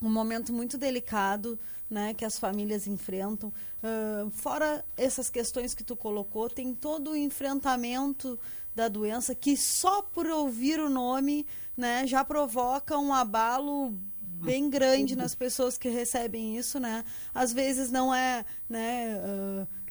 [0.00, 3.52] um momento muito delicado né, que as famílias enfrentam.
[3.82, 8.38] Ah, fora essas questões que tu colocou, tem todo o enfrentamento
[8.74, 11.46] da doença que só por ouvir o nome
[11.76, 13.94] né, já provoca um abalo
[14.42, 17.04] bem grande nas pessoas que recebem isso, né?
[17.32, 19.20] Às vezes não é, né,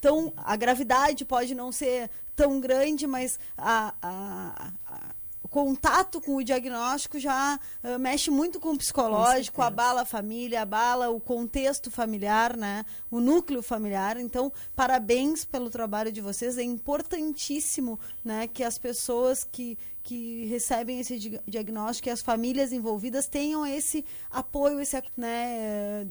[0.01, 2.09] tão a gravidade pode não ser
[2.41, 5.11] tão grande, mas a, a- a-
[5.43, 10.61] o contato com o diagnóstico já ah, mexe muito com o psicológico, abala a família,
[10.61, 12.85] abala o contexto familiar, né?
[13.09, 14.17] O núcleo familiar.
[14.17, 16.57] Então, parabéns pelo trabalho de vocês.
[16.57, 22.71] É importantíssimo, né, que as pessoas que que recebem esse di- diagnóstico e as famílias
[22.73, 26.07] envolvidas tenham esse apoio, esse, né,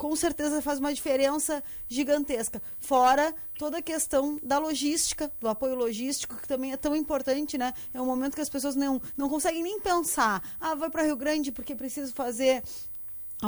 [0.00, 2.62] com certeza faz uma diferença gigantesca.
[2.78, 7.74] Fora toda a questão da logística, do apoio logístico, que também é tão importante, né?
[7.92, 10.42] É um momento que as pessoas não, não conseguem nem pensar.
[10.58, 12.62] Ah, vai para Rio Grande porque preciso fazer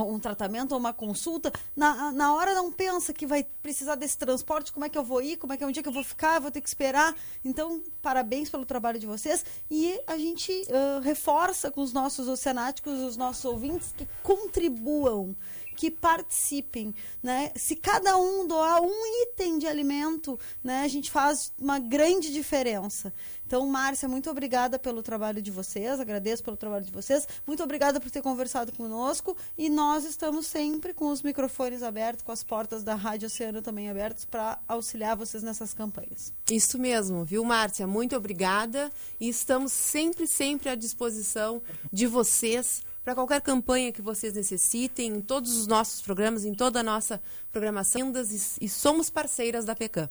[0.00, 4.72] um tratamento ou uma consulta, na, na hora não pensa que vai precisar desse transporte,
[4.72, 6.04] como é que eu vou ir, como é que é um dia que eu vou
[6.04, 7.14] ficar, vou ter que esperar.
[7.44, 9.44] Então, parabéns pelo trabalho de vocês.
[9.70, 15.36] E a gente ah, reforça com os nossos oceanáticos, os nossos ouvintes, que contribuam,
[15.76, 17.50] que participem, né?
[17.56, 23.12] Se cada um doar um item de alimento, né, a gente faz uma grande diferença.
[23.46, 28.00] Então, Márcia, muito obrigada pelo trabalho de vocês, agradeço pelo trabalho de vocês, muito obrigada
[28.00, 32.82] por ter conversado conosco e nós estamos sempre com os microfones abertos, com as portas
[32.82, 36.32] da Rádio Oceano também abertas para auxiliar vocês nessas campanhas.
[36.50, 37.86] Isso mesmo, viu, Márcia?
[37.86, 38.90] Muito obrigada.
[39.20, 41.60] E estamos sempre, sempre à disposição
[41.92, 46.80] de vocês para qualquer campanha que vocês necessitem, em todos os nossos programas, em toda
[46.80, 48.12] a nossa programação.
[48.60, 50.08] E, somos parceiras da PECAM.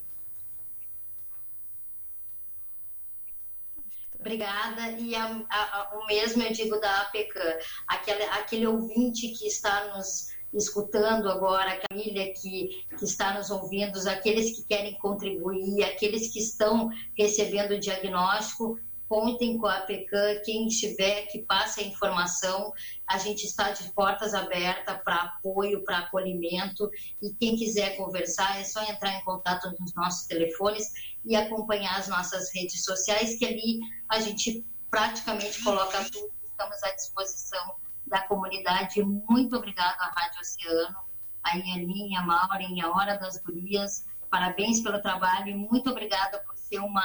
[4.20, 4.92] Obrigada.
[4.92, 7.58] E a, a, o mesmo eu digo da APECAM.
[7.88, 13.98] Aquele, aquele ouvinte que está nos escutando agora, a família que, que está nos ouvindo,
[14.08, 18.78] aqueles que querem contribuir, aqueles que estão recebendo o diagnóstico,
[19.12, 22.72] contem com a APECAM, quem estiver, que passe a informação.
[23.05, 26.89] A gente está de portas abertas para apoio, para acolhimento.
[27.22, 30.89] E quem quiser conversar, é só entrar em contato nos nossos telefones
[31.26, 36.32] e acompanhar as nossas redes sociais, que ali a gente praticamente coloca tudo.
[36.45, 37.76] Estamos à disposição
[38.07, 39.03] da comunidade.
[39.03, 40.99] Muito obrigada à Rádio Oceano,
[41.43, 44.05] a Ianinha, a Maureen, a Hora das Gurias.
[44.30, 47.03] Parabéns pelo trabalho e muito obrigada por ser uma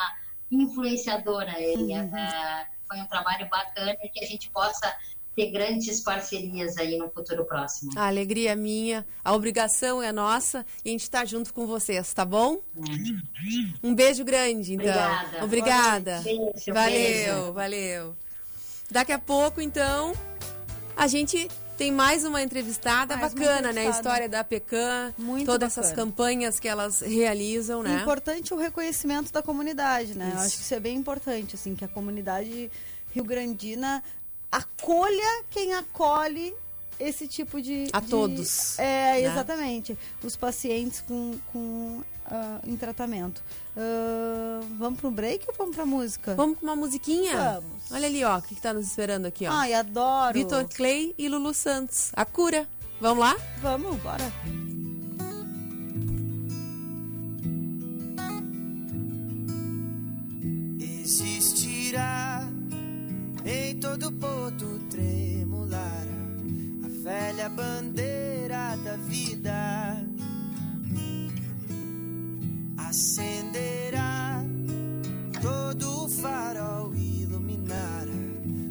[0.51, 1.53] influenciadora.
[1.59, 2.07] Uhum.
[2.07, 4.95] Uh, foi um trabalho bacana e que a gente possa
[5.35, 7.93] ter grandes parcerias aí no futuro próximo.
[7.95, 12.15] A alegria é minha, a obrigação é nossa e a gente está junto com vocês,
[12.15, 12.63] tá bom?
[12.75, 13.73] Uhum.
[13.83, 14.87] Um beijo grande, então.
[15.43, 15.45] Obrigada.
[15.45, 16.21] Obrigada.
[16.23, 17.53] Beijo, valeu, beijo.
[17.53, 18.17] valeu.
[18.91, 20.15] Daqui a pouco, então,
[20.97, 23.67] a gente tem mais uma entrevistada Mais uma bacana, né?
[23.67, 23.99] A entrevistada.
[23.99, 25.87] história da PECAM, Muito todas bacana.
[25.87, 28.01] essas campanhas que elas realizam, né?
[28.03, 30.33] Importante o reconhecimento da comunidade, né?
[30.35, 32.71] Eu acho que isso é bem importante, assim, que a comunidade
[33.15, 34.03] rio-grandina
[34.51, 36.55] acolha quem acolhe
[36.99, 37.89] esse tipo de...
[37.93, 39.21] A de- todos, É, né?
[39.23, 39.99] exatamente.
[40.23, 43.43] Os pacientes com, com, ah, em tratamento.
[43.77, 46.35] Ah, vamos pro break ou vamos pra música?
[46.35, 47.37] Vamos com uma musiquinha?
[47.37, 47.91] Vamos.
[47.91, 49.53] Olha ali, ó, o que, que tá nos esperando aqui, ó.
[49.53, 50.35] Ai, adoro.
[50.35, 52.11] Vitor Clay e Lulu Santos.
[52.15, 52.67] A cura.
[53.01, 53.37] Vamos lá?
[53.61, 54.25] Vamos, bora.
[60.81, 62.49] Existirá
[63.45, 66.07] em todo porto tremular
[66.85, 70.16] a velha bandeira da vida.
[72.97, 74.43] Acenderá
[75.43, 78.11] todo o farol, iluminará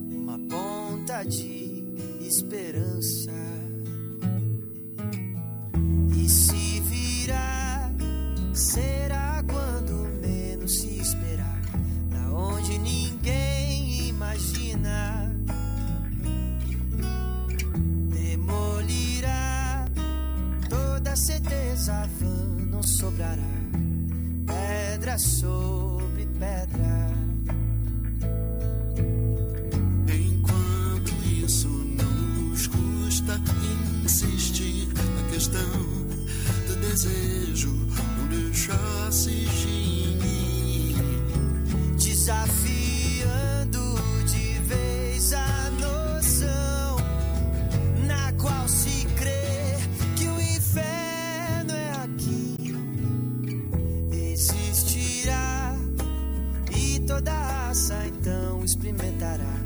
[0.10, 1.84] uma ponta de
[2.22, 3.32] esperança.
[6.18, 7.92] E se virá,
[8.52, 11.62] será quando menos se esperar,
[12.10, 15.32] da onde ninguém imagina.
[18.12, 19.86] Demolirá
[20.68, 23.65] toda certeza vã, não sobrará
[24.66, 27.12] pedra sobre pedra.
[30.08, 31.12] Enquanto
[31.44, 33.40] isso nos custa
[34.04, 35.62] insistir na questão
[36.68, 40.96] do desejo, não deixar se extinguir.
[41.98, 42.85] Desafiando
[58.66, 59.65] experimentará.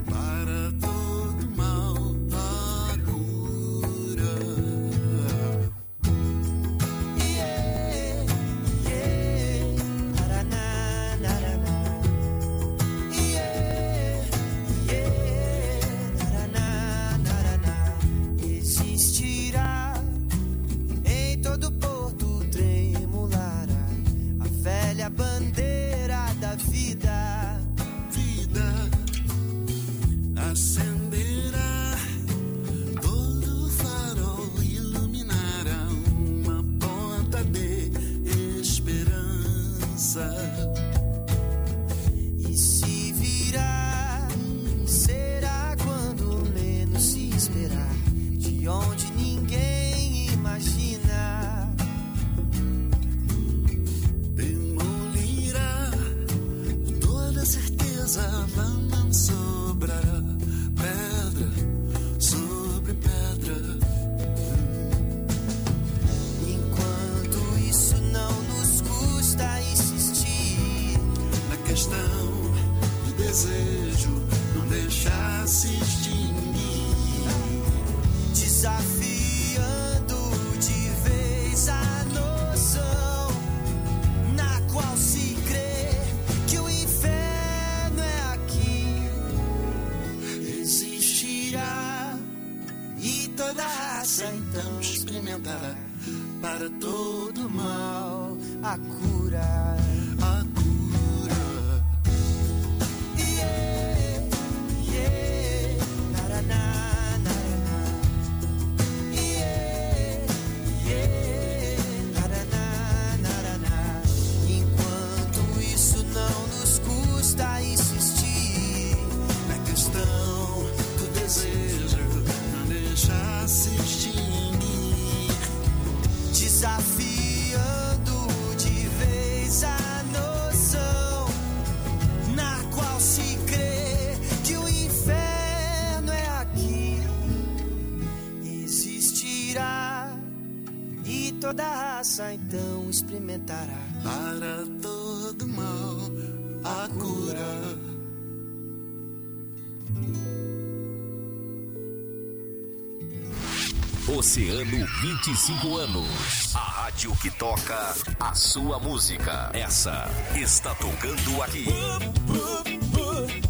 [154.19, 156.53] Oceano 25 anos.
[156.53, 159.49] A rádio que toca a sua música.
[159.53, 161.65] Essa está tocando aqui.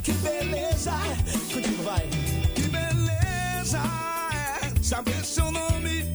[0.03, 0.91] Que beleza!
[1.51, 2.07] Contigo vai!
[2.53, 3.79] Que beleza!
[4.31, 6.05] É saber seu nome!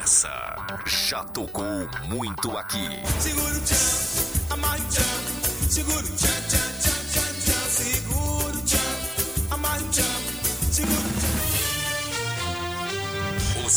[0.00, 2.88] Essa já tocou muito aqui.
[3.18, 5.68] Segura o tchan, amarre tchan.
[5.68, 6.71] Segura o tchan, tchan, tchan, tchan,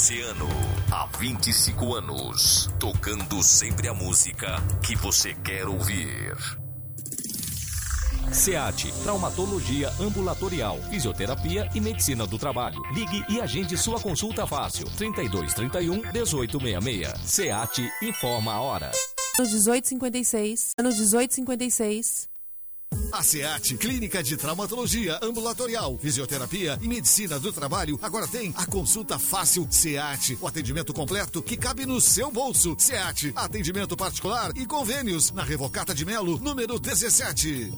[0.06, 0.48] Oceano,
[0.92, 2.70] há 25 anos.
[2.80, 6.38] Tocando sempre a música que você quer ouvir.
[8.32, 12.84] SEAT, Traumatologia Ambulatorial, Fisioterapia e Medicina do Trabalho.
[12.94, 14.86] Ligue e agende sua consulta fácil.
[14.96, 17.12] 3231 1866.
[17.26, 18.92] SEAT informa a hora.
[19.40, 20.74] Ano 1856.
[20.78, 22.35] Ano 1856.
[23.16, 29.18] A SEAT, Clínica de Traumatologia Ambulatorial, Fisioterapia e Medicina do Trabalho, agora tem a consulta
[29.18, 32.76] fácil SEAT, o atendimento completo que cabe no seu bolso.
[32.78, 37.72] SEAT, atendimento particular e convênios na Revocata de Melo, número 17.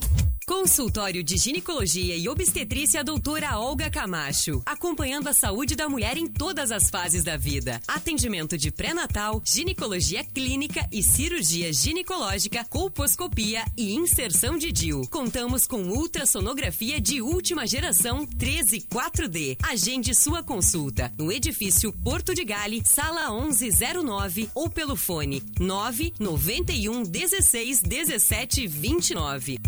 [0.48, 4.62] Consultório de Ginecologia e Obstetrícia Doutora Olga Camacho.
[4.66, 7.82] Acompanhando a saúde da mulher em todas as fases da vida.
[7.86, 15.02] Atendimento de pré-natal, ginecologia clínica e cirurgia ginecológica, colposcopia e inserção de DIU.
[15.10, 19.58] Contamos com ultrassonografia de última geração 13 4D.
[19.62, 27.82] Agende sua consulta no edifício Porto de Gale, sala 1109 ou pelo fone 991 16
[27.82, 29.60] 17 29.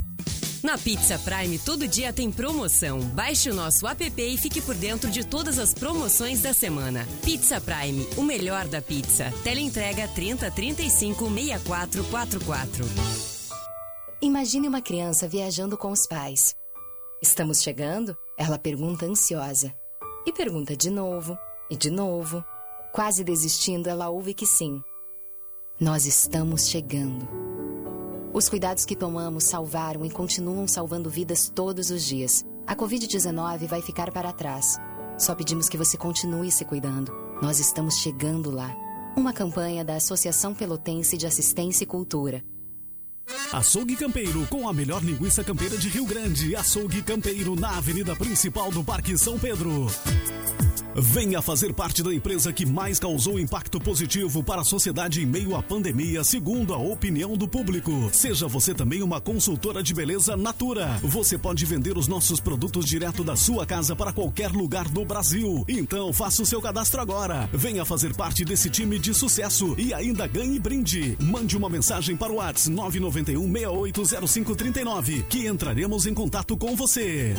[0.62, 2.99] Na Pizza Prime, todo dia tem promoção.
[2.99, 7.07] Baixe o nosso app e fique por dentro de todas as promoções da semana.
[7.24, 9.32] Pizza Prime, o melhor da pizza.
[9.41, 12.86] Teleentrega 30 35 6444.
[14.22, 16.53] Imagine uma criança viajando com os pais.
[17.22, 18.18] Estamos chegando?
[18.38, 19.74] Ela pergunta ansiosa.
[20.26, 21.38] E pergunta de novo,
[21.72, 22.43] e de novo.
[22.91, 24.82] Quase desistindo, ela ouve que sim.
[25.80, 27.26] Nós estamos chegando.
[28.32, 32.46] Os cuidados que tomamos salvaram e continuam salvando vidas todos os dias.
[32.68, 34.78] A Covid-19 vai ficar para trás.
[35.18, 37.12] Só pedimos que você continue se cuidando.
[37.42, 38.72] Nós estamos chegando lá.
[39.18, 42.44] Uma campanha da Associação Pelotense de Assistência e Cultura.
[43.52, 46.56] Açougue Campeiro, com a melhor linguiça campeira de Rio Grande.
[46.56, 49.88] Açougue Campeiro, na avenida principal do Parque São Pedro.
[50.96, 55.56] Venha fazer parte da empresa que mais causou impacto positivo para a sociedade em meio
[55.56, 58.10] à pandemia, segundo a opinião do público.
[58.12, 61.00] Seja você também uma consultora de beleza Natura.
[61.04, 65.64] Você pode vender os nossos produtos direto da sua casa para qualquer lugar do Brasil.
[65.68, 67.50] Então faça o seu cadastro agora.
[67.54, 71.16] Venha fazer parte desse time de sucesso e ainda ganhe brinde.
[71.22, 77.34] Mande uma mensagem para o WhatsApp 991 680539 que entraremos em contato com você.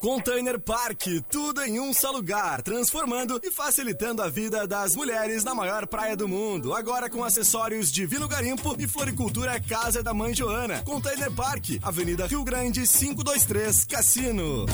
[0.00, 5.54] Container Park, tudo em um só lugar, transformando e facilitando a vida das mulheres na
[5.54, 6.72] maior praia do mundo.
[6.72, 10.82] Agora com acessórios de Vino Garimpo e Floricultura Casa da Mãe Joana.
[10.82, 14.66] Container Park, Avenida Rio Grande 523, Cassino.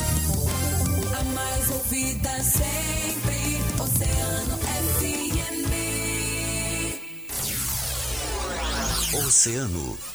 [1.17, 4.34] A mais ouvida sempre, Oceano
[9.17, 10.14] Oceano.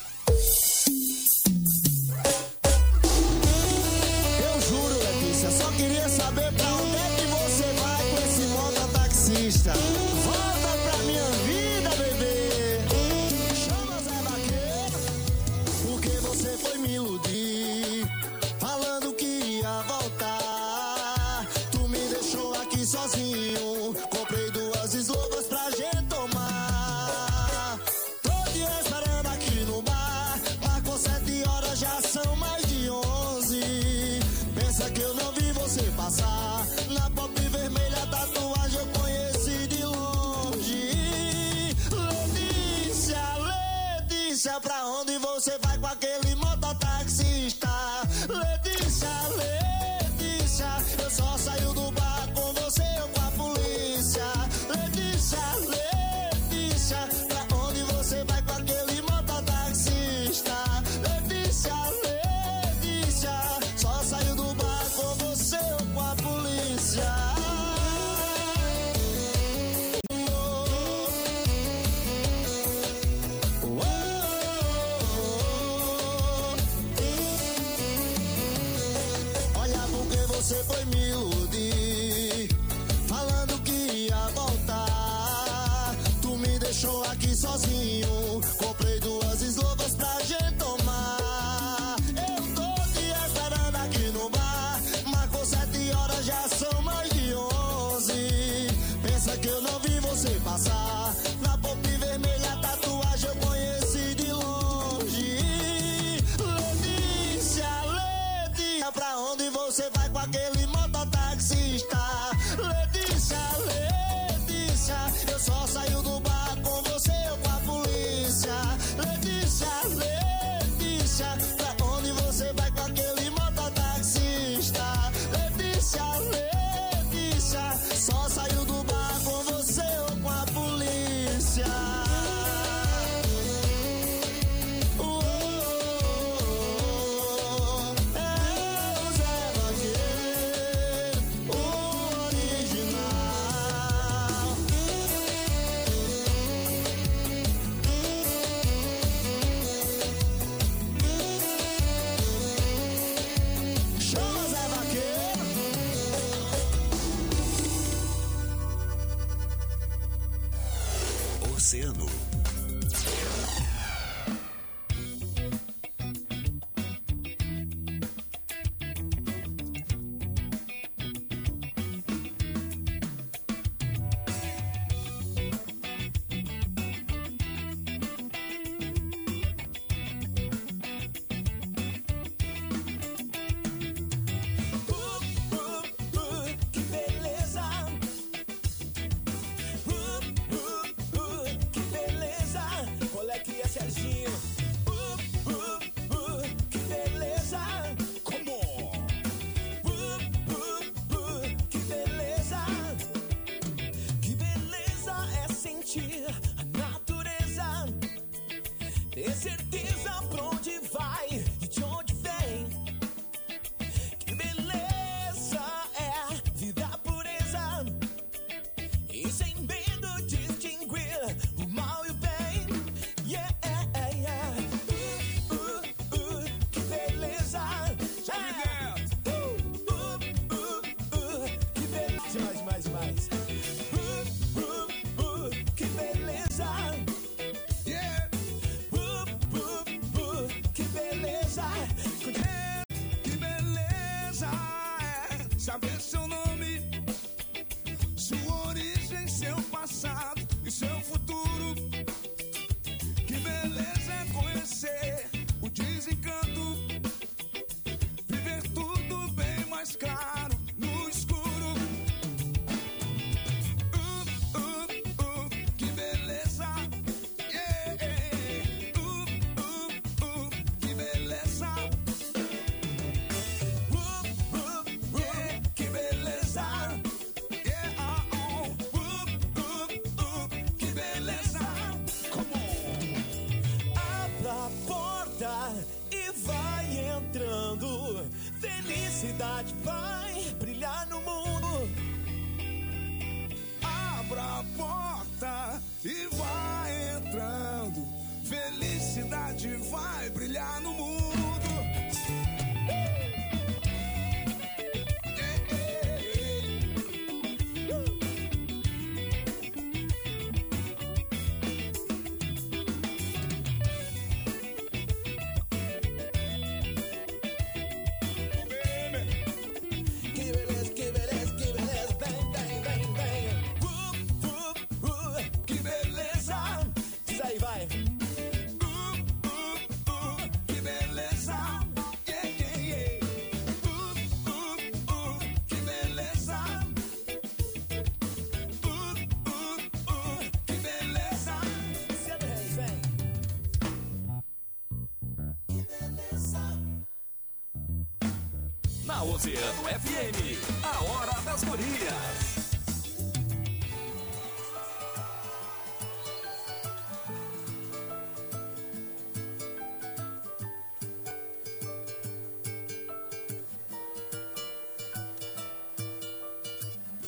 [349.91, 352.41] FM, a hora das gurias.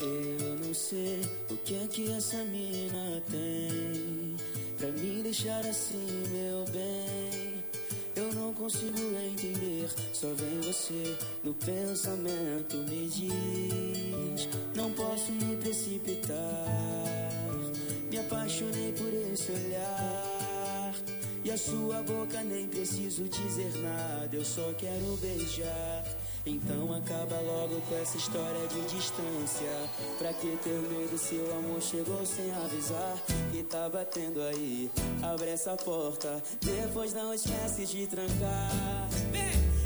[0.00, 4.36] Eu não sei o que é que essa mina tem
[4.78, 7.64] Pra me deixar assim, meu bem
[8.16, 12.41] Eu não consigo entender Só vem você no pensamento
[24.42, 26.02] Eu só quero beijar
[26.44, 29.88] então acaba logo com essa história de distância.
[30.18, 33.22] Pra que ter medo se o amor chegou sem avisar?
[33.54, 34.90] E tá batendo aí,
[35.22, 36.42] abre essa porta.
[36.60, 39.08] Depois não esquece de trancar.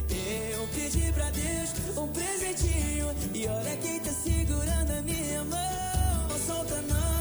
[0.09, 3.14] Eu pedi pra Deus um presentinho.
[3.34, 6.28] E olha quem tá segurando a minha mão.
[6.30, 7.15] Não solta não,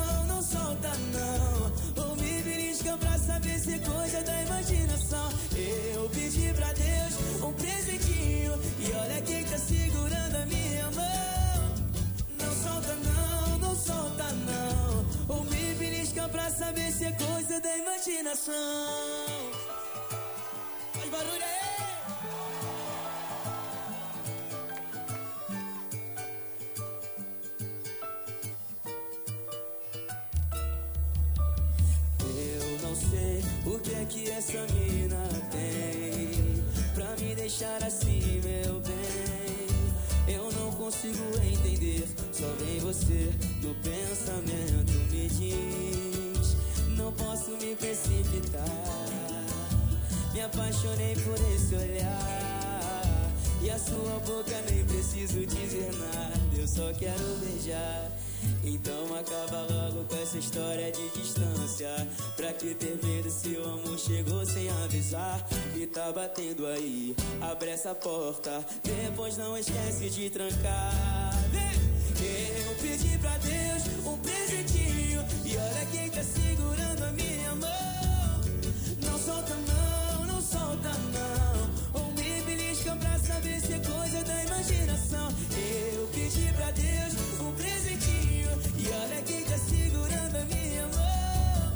[0.65, 2.03] não solta não.
[2.03, 5.29] Ou me belisca pra saber se é coisa da imaginação.
[5.93, 8.53] Eu pedi pra Deus um presentinho.
[8.79, 11.75] E olha quem tá segurando a minha mão.
[12.39, 15.35] Não solta não, não solta não.
[15.35, 18.53] Ou me belisca pra saber se é coisa da imaginação.
[20.93, 21.94] Faz barulho aí!
[33.65, 36.63] O que é que essa mina tem
[36.93, 40.35] Pra me deixar assim, meu bem?
[40.35, 44.91] Eu não consigo entender Só vem você no pensamento.
[45.11, 46.55] Me diz
[46.89, 48.63] Não posso me precipitar.
[50.33, 53.31] Me apaixonei por esse olhar.
[53.61, 56.35] E a sua boca nem preciso dizer nada.
[56.57, 58.11] Eu só quero beijar
[58.65, 61.89] então acaba logo com essa história de distância.
[62.35, 65.47] Pra que ter medo se o amor chegou sem avisar?
[65.75, 68.65] E tá batendo aí, abre essa porta.
[68.83, 71.25] Depois não esquece de trancar.
[72.65, 75.23] Eu pedi pra Deus um presentinho.
[75.45, 78.41] E olha quem tá segurando a minha mão.
[79.03, 82.01] Não solta não, não solta não.
[82.01, 85.29] Ou me belisca pra saber se é coisa da imaginação.
[85.91, 85.94] Eu
[89.03, 91.73] olha quem tá segurando a minha mão.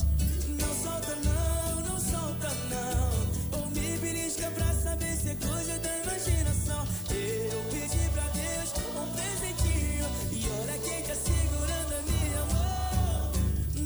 [0.59, 3.59] Não solta não, não solta não.
[3.59, 6.87] Ou me belisca pra saber se é coisa da imaginação.
[7.09, 10.05] Eu pedi pra Deus um presentinho.
[10.31, 13.31] E olha quem tá segurando a minha mão.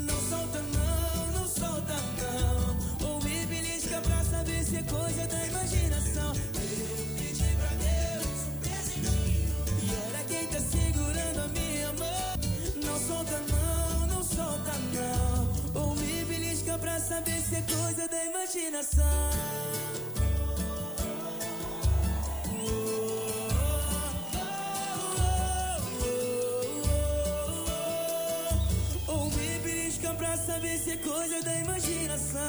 [0.07, 3.07] Não solta não, não solta não.
[3.07, 6.33] Ou me belisca pra saber se é coisa da imaginação.
[6.35, 9.55] Eu pedi pra Deus um presentinho.
[9.83, 12.32] E olha quem tá segurando a minha mão.
[13.23, 15.81] Não solta não, não solta não.
[15.81, 19.29] Ou me belisca pra saber se é coisa da imaginação.
[29.07, 32.41] Ou me belisca pra saber se é coisa da imaginação.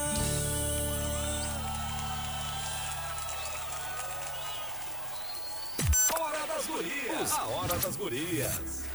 [6.19, 7.33] Hora das gurias.
[7.33, 8.94] A hora das gurias.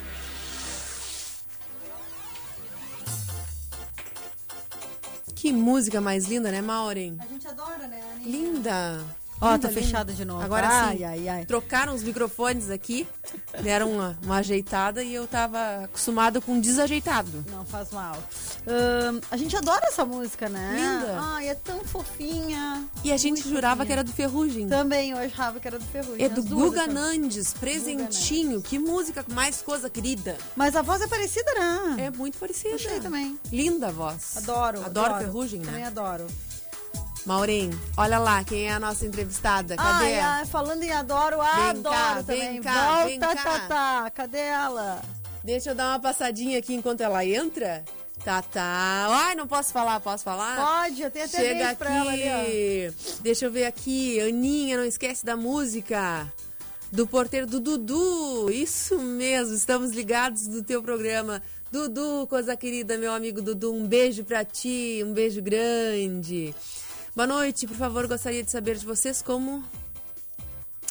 [5.39, 7.15] Que música mais linda, né, Maureen?
[7.17, 8.01] A gente adora, né?
[8.25, 9.01] Linda.
[9.41, 10.43] Ó, Linda, tá fechada de novo.
[10.43, 11.03] Agora Ai, sim.
[11.05, 11.45] ai, ai.
[11.45, 13.07] Trocaram os microfones aqui,
[13.63, 17.45] deram uma, uma ajeitada e eu tava acostumada com desajeitado.
[17.49, 18.17] Não faz mal.
[19.31, 20.73] A gente adora essa música, né?
[20.75, 21.17] Linda.
[21.21, 22.85] Ai, é tão fofinha.
[23.03, 23.85] E a gente Muito jurava fofinha.
[23.87, 24.67] que era do Ferrugem.
[24.67, 26.23] Também, eu achava que era do Ferrugem.
[26.25, 26.93] É do Guga são.
[26.93, 28.61] Nandes, presentinho.
[28.61, 30.37] Que música mais coisa querida.
[30.55, 31.95] Mas a voz é parecida, né?
[32.07, 32.75] É muito parecida.
[32.75, 33.39] Achei também.
[33.51, 34.37] Linda a voz.
[34.37, 34.85] Adoro.
[34.85, 35.87] Adoro Ferrugem, Também né?
[35.87, 36.27] adoro.
[37.33, 39.75] Maureen, olha lá quem é a nossa entrevistada.
[39.75, 40.05] Cadê?
[40.05, 42.53] Ai, ai, falando em adoro, Vem adoro cá, também.
[42.53, 43.35] vem cá, Volta, vem cá.
[43.35, 44.11] Tatá.
[44.15, 44.99] Cadê ela?
[45.43, 47.83] Deixa eu dar uma passadinha aqui enquanto ela entra.
[48.25, 49.05] Tá, tá.
[49.11, 50.57] Ai, não posso falar, posso falar?
[50.57, 51.75] Pode, eu tenho até Chega aqui.
[51.77, 54.19] pra ela ali, Deixa eu ver aqui.
[54.21, 56.27] Aninha, não esquece da música.
[56.91, 58.49] Do porteiro do Dudu.
[58.51, 61.43] Isso mesmo, estamos ligados no teu programa.
[61.71, 66.55] Dudu, coisa querida, meu amigo Dudu, um beijo pra ti, um beijo grande.
[67.15, 69.63] Boa noite, por favor, gostaria de saber de vocês como.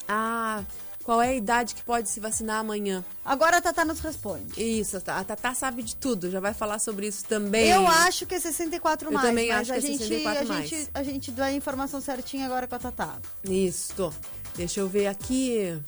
[0.06, 0.62] Ah,
[1.04, 3.04] qual é a idade que pode se vacinar amanhã?
[3.24, 4.60] Agora a Tatá nos responde.
[4.62, 7.68] Isso, a Tatá sabe de tudo, já vai falar sobre isso também.
[7.70, 9.26] Eu acho que é 64 Eu mais.
[9.26, 10.68] também mas acho que a é gente, 64 a mais.
[10.68, 13.16] gente, a gente dá a informação certinha agora com a Tatá.
[13.44, 14.12] Isso.
[14.56, 15.80] Deixa eu ver aqui.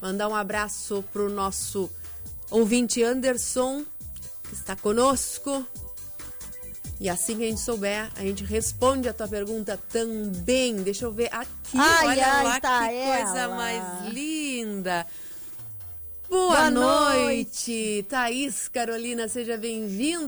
[0.00, 1.90] Mandar um abraço pro nosso
[2.50, 3.84] ouvinte Anderson,
[4.44, 5.66] que está conosco.
[7.00, 10.76] E assim que a gente souber, a gente responde a tua pergunta também.
[10.76, 11.76] Deixa eu ver aqui.
[11.76, 13.56] Ai, olha ai, lá tá que coisa ela.
[13.56, 15.06] mais linda.
[16.28, 18.04] Boa, Boa noite.
[18.08, 20.22] Thaís Carolina, seja bem-vinda.